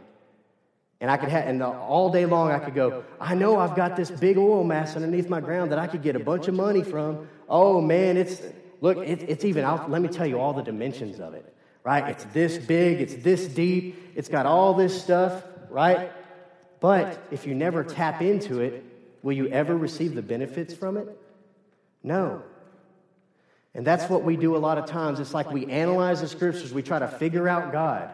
And 1.00 1.10
I 1.10 1.16
could 1.16 1.30
have, 1.30 1.46
and 1.48 1.62
all 1.62 2.10
day 2.10 2.26
long 2.26 2.52
I 2.52 2.58
could 2.58 2.74
go, 2.74 3.04
I 3.20 3.34
know 3.34 3.58
I've 3.58 3.74
got 3.74 3.96
this 3.96 4.10
big 4.10 4.38
oil 4.38 4.62
mass 4.62 4.94
underneath 4.94 5.28
my 5.28 5.40
ground 5.40 5.72
that 5.72 5.78
I 5.78 5.88
could 5.88 6.02
get 6.02 6.14
a 6.14 6.20
bunch 6.20 6.46
of 6.46 6.54
money 6.54 6.82
from. 6.82 7.28
Oh 7.48 7.80
man, 7.80 8.16
it's, 8.16 8.40
look, 8.80 8.98
it, 8.98 9.28
it's 9.28 9.44
even, 9.44 9.64
I'll, 9.64 9.84
let 9.88 10.00
me 10.00 10.08
tell 10.08 10.26
you 10.26 10.38
all 10.38 10.52
the 10.52 10.62
dimensions 10.62 11.18
of 11.18 11.34
it, 11.34 11.52
right? 11.82 12.08
It's 12.08 12.24
this 12.26 12.56
big, 12.58 13.00
it's 13.00 13.16
this 13.16 13.46
deep, 13.48 14.12
it's 14.14 14.28
got 14.28 14.46
all 14.46 14.74
this 14.74 15.02
stuff, 15.02 15.42
right? 15.70 16.12
But 16.78 17.20
if 17.32 17.46
you 17.46 17.54
never 17.54 17.82
tap 17.82 18.22
into 18.22 18.60
it, 18.60 18.84
Will 19.22 19.32
you 19.32 19.46
ever 19.48 19.76
receive 19.76 20.14
the 20.14 20.22
benefits 20.22 20.74
from 20.74 20.96
it? 20.96 21.08
No. 22.02 22.42
And 23.74 23.86
that's 23.86 24.10
what 24.10 24.24
we 24.24 24.36
do 24.36 24.56
a 24.56 24.58
lot 24.58 24.78
of 24.78 24.86
times. 24.86 25.20
It's 25.20 25.32
like 25.32 25.50
we 25.50 25.66
analyze 25.66 26.20
the 26.20 26.28
scriptures, 26.28 26.72
we 26.72 26.82
try 26.82 26.98
to 26.98 27.08
figure 27.08 27.48
out 27.48 27.72
God 27.72 28.10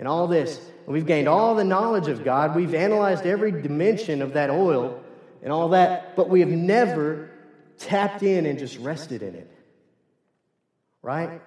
and 0.00 0.08
all 0.08 0.26
this. 0.26 0.58
And 0.86 0.92
we've 0.92 1.06
gained 1.06 1.28
all 1.28 1.54
the 1.54 1.62
knowledge 1.62 2.08
of 2.08 2.24
God, 2.24 2.56
we've 2.56 2.74
analyzed 2.74 3.24
every 3.24 3.52
dimension 3.52 4.20
of 4.20 4.32
that 4.32 4.50
oil 4.50 5.00
and 5.44 5.52
all 5.52 5.68
that, 5.68 6.16
but 6.16 6.28
we 6.28 6.40
have 6.40 6.48
never 6.48 7.30
tapped 7.78 8.24
in 8.24 8.44
and 8.46 8.58
just 8.58 8.76
rested 8.78 9.22
in 9.22 9.36
it. 9.36 9.50
Right? 11.02 11.40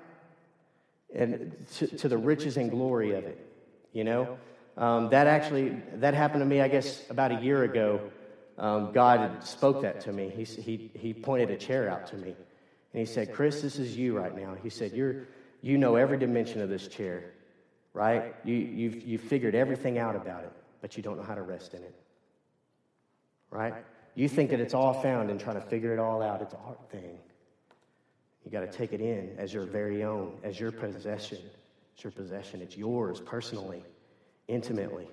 And 1.13 1.53
to, 1.75 1.87
to 1.97 2.07
the 2.07 2.17
riches 2.17 2.55
and 2.55 2.71
glory 2.71 3.11
of 3.11 3.25
it, 3.25 3.45
you 3.91 4.05
know? 4.05 4.37
Um, 4.77 5.09
that 5.09 5.27
actually, 5.27 5.77
that 5.95 6.15
happened 6.15 6.41
to 6.41 6.45
me, 6.45 6.61
I 6.61 6.69
guess, 6.69 7.07
about 7.11 7.31
a 7.31 7.41
year 7.41 7.63
ago 7.63 7.99
um, 8.57 8.91
God 8.91 9.43
spoke 9.43 9.81
that 9.81 10.01
to 10.01 10.13
me. 10.13 10.29
He, 10.29 10.43
he, 10.43 10.91
he 10.93 11.13
pointed 11.13 11.49
a 11.49 11.57
chair 11.57 11.89
out 11.89 12.07
to 12.07 12.17
me. 12.17 12.35
And 12.93 12.99
he 12.99 13.05
said, 13.05 13.33
Chris, 13.33 13.61
this 13.61 13.79
is 13.79 13.97
you 13.97 14.15
right 14.17 14.35
now. 14.35 14.55
He 14.61 14.69
said, 14.69 14.91
You're, 14.93 15.27
you 15.61 15.77
know 15.77 15.95
every 15.95 16.17
dimension 16.17 16.61
of 16.61 16.69
this 16.69 16.87
chair, 16.87 17.31
right? 17.93 18.35
You, 18.43 18.55
you've, 18.55 19.03
you've 19.07 19.21
figured 19.21 19.55
everything 19.55 19.97
out 19.97 20.15
about 20.15 20.43
it, 20.43 20.51
but 20.81 20.97
you 20.97 21.03
don't 21.03 21.17
know 21.17 21.23
how 21.23 21.35
to 21.35 21.41
rest 21.41 21.73
in 21.73 21.83
it, 21.83 21.95
right? 23.51 23.73
You 24.15 24.27
think 24.27 24.49
that 24.51 24.59
it's 24.59 24.73
all 24.73 24.93
found 24.93 25.29
in 25.29 25.37
trying 25.37 25.55
to 25.55 25.67
figure 25.67 25.93
it 25.93 25.99
all 25.99 26.21
out. 26.21 26.41
It's 26.41 26.53
a 26.53 26.57
hard 26.57 26.89
thing. 26.89 27.17
You 28.45 28.51
got 28.51 28.61
to 28.61 28.67
take 28.77 28.93
it 28.93 29.01
in 29.01 29.35
as 29.37 29.53
your 29.53 29.65
very 29.65 30.03
own, 30.03 30.37
as 30.43 30.59
your 30.59 30.71
possession. 30.71 31.39
It's 31.93 32.03
your 32.03 32.11
possession. 32.11 32.61
It's 32.61 32.75
yours 32.75 33.21
personally, 33.21 33.83
intimately, 34.47 35.07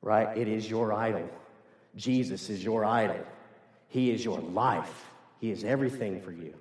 right? 0.00 0.36
It 0.36 0.48
is 0.48 0.68
your 0.68 0.92
idol. 0.92 1.28
Jesus 1.96 2.50
is 2.50 2.64
your 2.64 2.84
idol. 2.84 3.20
He 3.88 4.10
is 4.10 4.24
your 4.24 4.40
life. 4.40 5.04
He 5.40 5.50
is 5.50 5.64
everything 5.64 6.20
for 6.20 6.32
you. 6.32 6.54